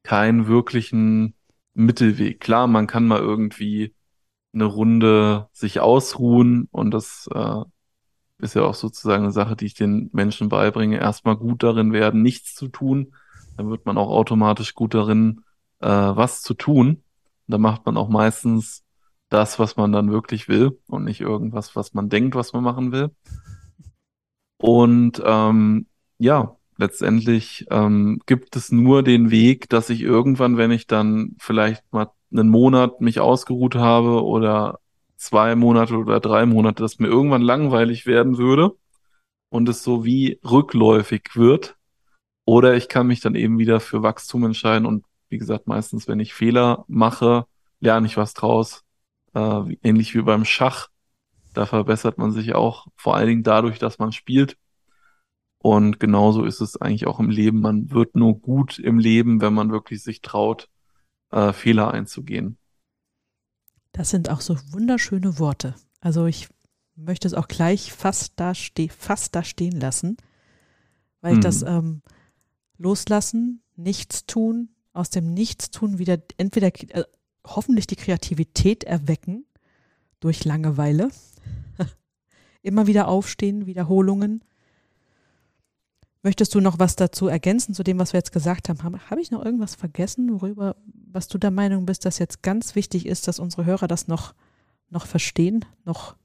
[0.02, 1.34] keinen wirklichen
[1.74, 2.40] Mittelweg.
[2.40, 3.94] Klar, man kann mal irgendwie
[4.52, 7.62] eine Runde sich ausruhen und das äh,
[8.38, 10.98] ist ja auch sozusagen eine Sache, die ich den Menschen beibringe.
[10.98, 13.14] Erstmal gut darin werden, nichts zu tun.
[13.56, 15.42] Dann wird man auch automatisch gut darin,
[15.80, 17.02] äh, was zu tun.
[17.46, 18.84] Da macht man auch meistens
[19.28, 22.92] das, was man dann wirklich will und nicht irgendwas, was man denkt, was man machen
[22.92, 23.10] will.
[24.58, 25.86] Und ähm,
[26.18, 31.90] ja, letztendlich ähm, gibt es nur den Weg, dass ich irgendwann, wenn ich dann vielleicht
[31.92, 34.80] mal einen Monat mich ausgeruht habe oder
[35.16, 38.76] zwei Monate oder drei Monate, dass mir irgendwann langweilig werden würde
[39.50, 41.76] und es so wie rückläufig wird.
[42.44, 46.20] Oder ich kann mich dann eben wieder für Wachstum entscheiden und wie gesagt, meistens, wenn
[46.20, 47.46] ich Fehler mache,
[47.80, 48.84] lerne ich was draus
[49.34, 50.88] äh, ähnlich wie beim Schach.
[51.54, 54.56] Da verbessert man sich auch vor allen Dingen dadurch, dass man spielt.
[55.58, 57.60] Und genauso ist es eigentlich auch im Leben.
[57.60, 60.68] Man wird nur gut im Leben, wenn man wirklich sich traut,
[61.32, 62.58] äh, Fehler einzugehen.
[63.96, 65.74] Das sind auch so wunderschöne Worte.
[66.00, 66.48] Also ich
[66.96, 70.18] möchte es auch gleich fast da, ste fast da stehen lassen,
[71.22, 71.68] weil ich das hm.
[71.68, 72.02] ähm,
[72.76, 77.04] loslassen, nichts tun, aus dem Nichtstun wieder entweder äh,
[77.46, 79.46] hoffentlich die Kreativität erwecken
[80.20, 81.10] durch Langeweile.
[82.62, 84.44] Immer wieder aufstehen, Wiederholungen.
[86.26, 88.82] Möchtest du noch was dazu ergänzen zu dem, was wir jetzt gesagt haben?
[88.82, 90.74] Habe hab ich noch irgendwas vergessen, worüber,
[91.12, 94.34] was du der Meinung bist, dass jetzt ganz wichtig ist, dass unsere Hörer das noch,
[94.90, 96.16] noch verstehen, noch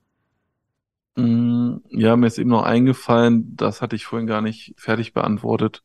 [1.17, 5.83] mm, ja, mir ist eben noch eingefallen, das hatte ich vorhin gar nicht fertig beantwortet,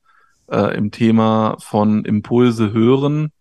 [0.50, 3.32] äh, im Thema von Impulse hören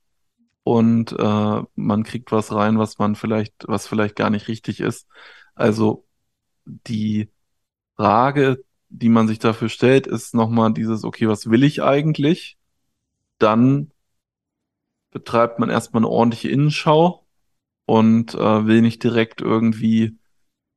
[0.64, 5.08] und äh, man kriegt was rein, was man vielleicht, was vielleicht gar nicht richtig ist.
[5.54, 6.06] Also
[6.66, 7.30] die
[7.96, 12.58] Frage, die man sich dafür stellt, ist nochmal dieses, okay, was will ich eigentlich?
[13.40, 13.92] Dann
[15.12, 17.26] betreibt man erstmal eine ordentliche Innenschau
[17.86, 20.18] und äh, will nicht direkt irgendwie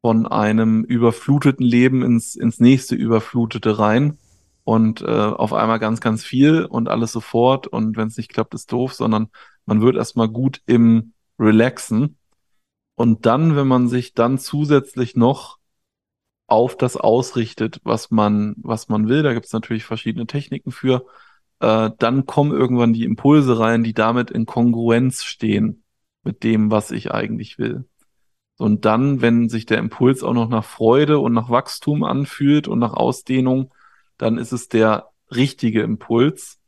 [0.00, 4.18] von einem überfluteten Leben ins, ins nächste überflutete rein
[4.64, 8.54] und äh, auf einmal ganz, ganz viel und alles sofort und wenn es nicht klappt,
[8.54, 9.28] ist doof, sondern
[9.66, 12.16] man wird erstmal gut im Relaxen.
[12.94, 15.57] Und dann, wenn man sich dann zusätzlich noch
[16.48, 21.06] auf das ausrichtet, was man, was man will, da gibt es natürlich verschiedene Techniken für,
[21.60, 25.84] äh, dann kommen irgendwann die Impulse rein, die damit in Kongruenz stehen
[26.24, 27.84] mit dem, was ich eigentlich will.
[28.58, 32.80] Und dann, wenn sich der Impuls auch noch nach Freude und nach Wachstum anfühlt und
[32.80, 33.72] nach Ausdehnung,
[34.16, 36.60] dann ist es der richtige Impuls.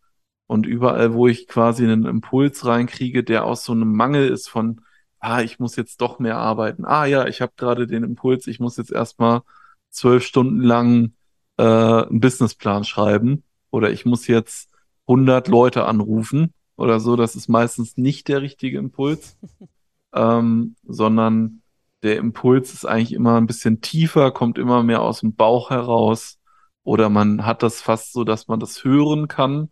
[0.47, 4.83] Und überall, wo ich quasi einen Impuls reinkriege, der aus so einem Mangel ist von,
[5.20, 6.85] ah, ich muss jetzt doch mehr arbeiten.
[6.85, 9.43] Ah ja, ich habe gerade den Impuls, ich muss jetzt erstmal
[9.91, 11.12] zwölf Stunden lang
[11.57, 14.70] äh, einen Businessplan schreiben oder ich muss jetzt
[15.07, 17.16] 100 Leute anrufen oder so.
[17.16, 19.38] Das ist meistens nicht der richtige Impuls,
[20.14, 21.62] ähm, sondern
[22.03, 26.38] der Impuls ist eigentlich immer ein bisschen tiefer, kommt immer mehr aus dem Bauch heraus
[26.82, 29.70] oder man hat das fast so, dass man das hören kann,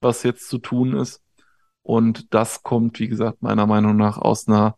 [0.00, 1.22] was jetzt zu tun ist.
[1.82, 4.76] Und das kommt, wie gesagt, meiner Meinung nach aus einer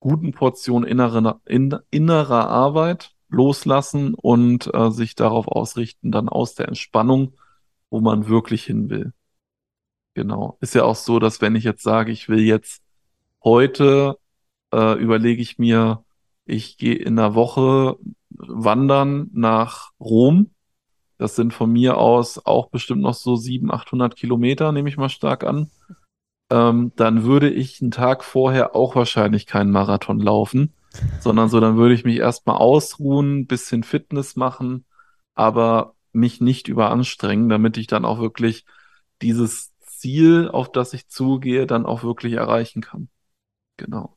[0.00, 6.68] guten Portion innerer, in, innerer Arbeit loslassen und äh, sich darauf ausrichten, dann aus der
[6.68, 7.34] Entspannung,
[7.90, 9.12] wo man wirklich hin will.
[10.14, 10.58] Genau.
[10.60, 12.82] Ist ja auch so, dass wenn ich jetzt sage, ich will jetzt
[13.42, 14.18] heute,
[14.72, 16.04] äh, überlege ich mir,
[16.44, 17.96] ich gehe in einer Woche
[18.30, 20.50] wandern nach Rom.
[21.18, 25.08] Das sind von mir aus auch bestimmt noch so 700, 800 Kilometer, nehme ich mal
[25.08, 25.70] stark an.
[26.50, 30.74] Ähm, dann würde ich einen Tag vorher auch wahrscheinlich keinen Marathon laufen,
[31.20, 34.84] sondern so, dann würde ich mich erstmal ausruhen, bisschen Fitness machen,
[35.34, 38.64] aber mich nicht überanstrengen, damit ich dann auch wirklich
[39.22, 43.08] dieses Ziel, auf das ich zugehe, dann auch wirklich erreichen kann.
[43.76, 44.16] Genau.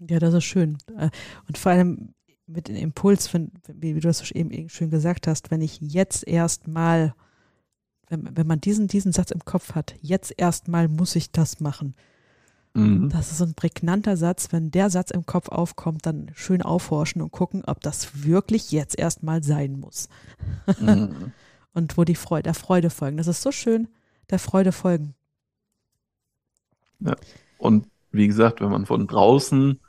[0.00, 0.78] Ja, das ist schön.
[0.96, 1.10] Äh,
[1.46, 2.14] und vor allem
[2.46, 7.14] mit dem Impuls, wenn, wie, du das eben schön gesagt hast, wenn ich jetzt erstmal,
[8.08, 11.94] wenn, wenn man diesen, diesen Satz im Kopf hat, jetzt erstmal muss ich das machen.
[12.74, 13.10] Mhm.
[13.10, 14.48] Das ist so ein prägnanter Satz.
[14.52, 18.98] Wenn der Satz im Kopf aufkommt, dann schön aufhorchen und gucken, ob das wirklich jetzt
[18.98, 20.08] erstmal sein muss.
[20.80, 21.32] Mhm.
[21.72, 23.16] und wo die Freude, der Freude folgen.
[23.16, 23.88] Das ist so schön,
[24.30, 25.14] der Freude folgen.
[27.00, 27.16] Ja.
[27.58, 29.80] Und wie gesagt, wenn man von draußen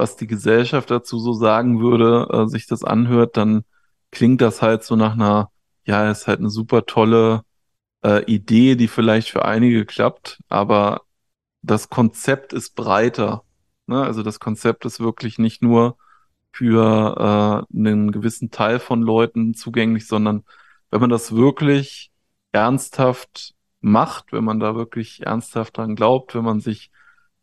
[0.00, 3.64] was die Gesellschaft dazu so sagen würde, äh, sich das anhört, dann
[4.10, 5.50] klingt das halt so nach einer,
[5.84, 7.42] ja, ist halt eine super tolle
[8.02, 11.02] äh, Idee, die vielleicht für einige klappt, aber
[11.62, 13.44] das Konzept ist breiter.
[13.86, 14.02] Ne?
[14.02, 15.96] Also das Konzept ist wirklich nicht nur
[16.52, 20.44] für äh, einen gewissen Teil von Leuten zugänglich, sondern
[20.90, 22.10] wenn man das wirklich
[22.52, 26.90] ernsthaft macht, wenn man da wirklich ernsthaft dran glaubt, wenn man sich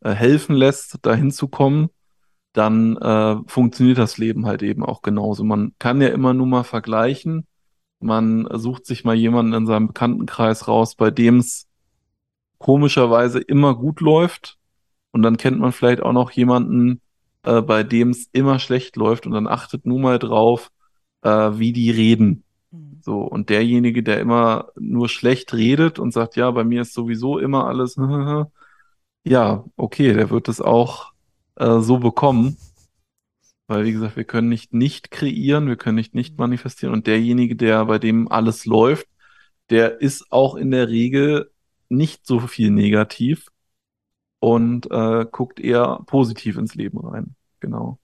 [0.01, 1.89] äh, helfen lässt, dahin zu kommen,
[2.53, 5.43] dann äh, funktioniert das Leben halt eben auch genauso.
[5.43, 7.47] Man kann ja immer nur mal vergleichen.
[7.99, 11.66] Man sucht sich mal jemanden in seinem Bekanntenkreis raus, bei dem es
[12.58, 14.58] komischerweise immer gut läuft.
[15.12, 17.01] Und dann kennt man vielleicht auch noch jemanden,
[17.43, 19.26] äh, bei dem es immer schlecht läuft.
[19.26, 20.72] Und dann achtet nur mal drauf,
[21.22, 22.43] äh, wie die reden.
[22.72, 22.99] Mhm.
[23.01, 27.39] So, und derjenige, der immer nur schlecht redet und sagt, ja, bei mir ist sowieso
[27.39, 27.95] immer alles,
[29.24, 31.14] ja, okay, der wird es auch
[31.55, 32.58] äh, so bekommen.
[33.68, 36.93] Weil, wie gesagt, wir können nicht nicht kreieren, wir können nicht nicht manifestieren.
[36.93, 39.08] Und derjenige, der bei dem alles läuft,
[39.70, 41.51] der ist auch in der Regel
[41.90, 43.48] nicht so viel negativ
[44.40, 47.36] und äh, guckt eher positiv ins Leben rein.
[47.60, 48.00] Genau.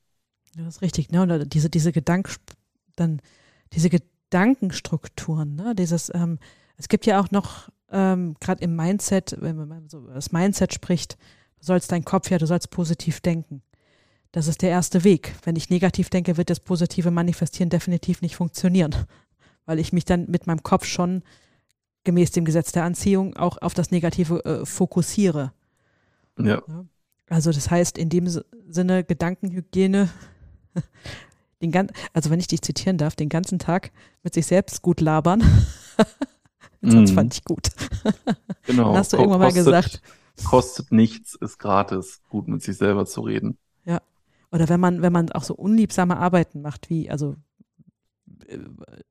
[0.56, 1.22] Ja, das ist richtig, ne?
[1.22, 2.30] Und diese, diese Gedank
[2.96, 3.22] dann
[3.74, 5.76] diese Gedankenstrukturen, ne?
[5.76, 6.40] Dieses, ähm,
[6.78, 10.74] es gibt ja auch noch, ähm, gerade im Mindset, wenn man so über das Mindset
[10.74, 11.18] spricht,
[11.64, 13.62] Du sollst deinen Kopf ja, du sollst positiv denken.
[14.34, 15.34] Das ist der erste Weg.
[15.46, 18.94] Wenn ich negativ denke, wird das positive Manifestieren definitiv nicht funktionieren,
[19.66, 21.24] weil ich mich dann mit meinem Kopf schon
[22.04, 25.54] gemäß dem Gesetz der Anziehung auch auf das Negative äh, fokussiere.
[26.38, 26.62] Ja.
[27.30, 28.28] Also das heißt in dem
[28.70, 30.10] Sinne Gedankenhygiene,
[31.62, 33.92] den gan also wenn ich dich zitieren darf, den ganzen Tag
[34.24, 35.42] mit sich selbst gut labern.
[36.82, 37.14] das mm.
[37.14, 37.70] fand ich gut.
[38.66, 38.86] Genau.
[38.86, 40.02] Dann hast du irgendwann mal gesagt,
[40.46, 43.58] kostet nichts, ist gratis, gut mit sich selber zu reden.
[43.84, 44.02] Ja.
[44.54, 47.36] Oder wenn man, wenn man auch so unliebsame Arbeiten macht, wie, also,
[48.48, 48.60] äh,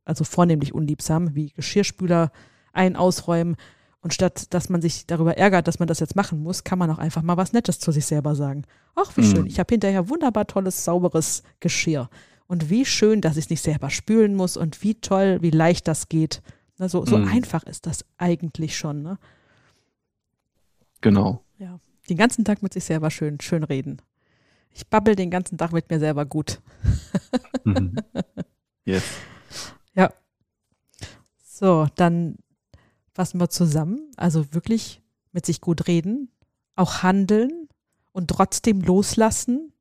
[0.07, 2.33] also vornehmlich unliebsam, wie Geschirrspüler
[2.73, 3.57] ein, ausräumen.
[4.01, 6.91] Und statt, dass man sich darüber ärgert, dass man das jetzt machen muss, kann man
[6.91, 8.65] auch einfach mal was Nettes zu sich selber sagen.
[8.97, 9.47] Ach, wie schön, mhm.
[9.47, 12.11] ich habe hinterher wunderbar tolles, sauberes Geschirr.
[12.49, 15.87] Und wie schön, dass ich es nicht selber spülen muss und wie toll, wie leicht
[15.87, 16.43] das geht.
[16.77, 17.29] So, so mhm.
[17.29, 19.03] einfach ist das eigentlich schon.
[19.03, 19.19] Ne?
[21.01, 21.45] Genau.
[21.59, 24.03] Ja, den ganzen Tag mit sich selber schön, schön reden.
[24.71, 26.61] Ich babbel den ganzen Tag mit mir selber gut.
[27.65, 27.97] mhm.
[28.85, 29.05] Yes.
[29.95, 30.13] Ja.
[31.45, 32.37] So, dann
[33.13, 34.11] fassen wir zusammen.
[34.17, 35.03] Also wirklich
[35.33, 36.31] mit sich gut reden,
[36.77, 37.69] auch handeln
[38.13, 39.73] und trotzdem loslassen,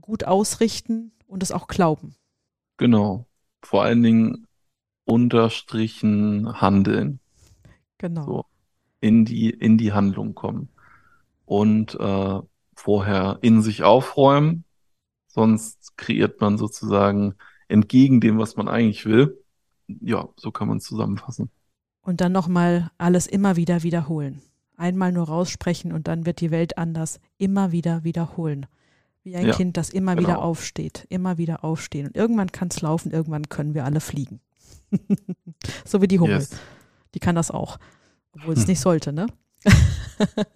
[0.00, 2.14] gut ausrichten und es auch glauben.
[2.76, 3.26] Genau.
[3.62, 4.46] Vor allen Dingen
[5.04, 7.20] unterstrichen handeln.
[7.98, 8.24] Genau.
[8.24, 8.44] So
[9.00, 10.68] in die, in die Handlung kommen.
[11.44, 12.40] Und äh,
[12.74, 14.64] vorher in sich aufräumen,
[15.26, 17.34] sonst kreiert man sozusagen
[17.68, 19.42] entgegen dem, was man eigentlich will.
[19.88, 21.50] Ja, so kann man es zusammenfassen.
[22.02, 24.40] Und dann nochmal alles immer wieder wiederholen.
[24.76, 27.20] Einmal nur raussprechen und dann wird die Welt anders.
[27.36, 28.66] Immer wieder wiederholen.
[29.22, 30.28] Wie ein Ja, Kind, das immer genau.
[30.28, 31.06] wieder aufsteht.
[31.10, 32.06] Immer wieder aufstehen.
[32.06, 34.40] Und irgendwann kann es laufen, irgendwann können wir alle fliegen.
[35.84, 36.38] so wie die Hummel.
[36.38, 36.50] Yes.
[37.14, 37.78] Die kann das auch.
[38.32, 38.68] Obwohl es Hm.
[38.68, 39.26] nicht sollte, ne?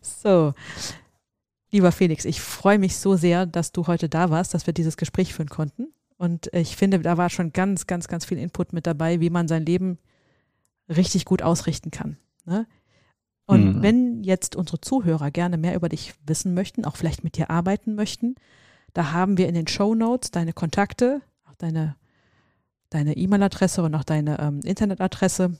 [0.00, 0.52] so.
[1.72, 4.96] Lieber Felix, ich freue mich so sehr, dass du heute da warst, dass wir dieses
[4.96, 5.88] Gespräch führen konnten.
[6.18, 9.48] Und ich finde, da war schon ganz, ganz, ganz viel Input mit dabei, wie man
[9.48, 9.98] sein Leben
[10.88, 12.16] richtig gut ausrichten kann.
[12.44, 12.66] Ne?
[13.46, 13.82] Und Mhm.
[13.82, 17.94] wenn jetzt unsere Zuhörer gerne mehr über dich wissen möchten, auch vielleicht mit dir arbeiten
[17.94, 18.34] möchten,
[18.92, 21.96] da haben wir in den Show Notes deine Kontakte, auch deine
[22.90, 25.58] deine E-Mail-Adresse und auch deine ähm, Internetadresse.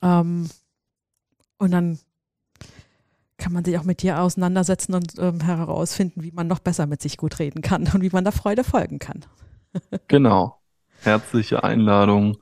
[0.00, 0.48] Ähm,
[1.58, 1.98] und dann
[3.36, 7.02] kann man sich auch mit dir auseinandersetzen und ähm, herausfinden, wie man noch besser mit
[7.02, 9.24] sich gut reden kann und wie man der Freude folgen kann.
[10.08, 10.60] Genau.
[11.02, 12.36] Herzliche Einladung,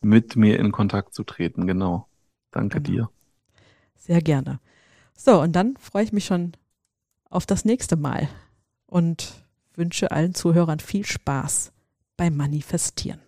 [0.00, 1.66] mit mir in Kontakt zu treten.
[1.66, 2.08] Genau.
[2.50, 2.90] Danke Genau.
[2.90, 3.10] dir.
[3.96, 4.60] Sehr gerne.
[5.14, 6.52] So, und dann freue ich mich schon
[7.28, 8.28] auf das nächste Mal
[8.86, 9.44] und
[9.74, 11.72] wünsche allen Zuhörern viel Spaß
[12.16, 13.20] beim Manifestieren.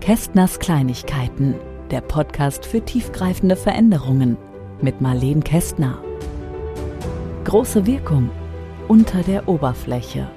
[0.00, 1.54] Kästners Kleinigkeiten,
[1.90, 4.36] der Podcast für tiefgreifende Veränderungen
[4.80, 6.02] mit Marleen Kästner.
[7.44, 8.30] Große Wirkung
[8.86, 10.30] unter der Oberfläche.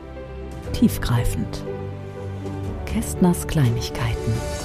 [0.74, 1.64] Tiefgreifend.
[2.94, 4.61] Kästners Kleinigkeiten.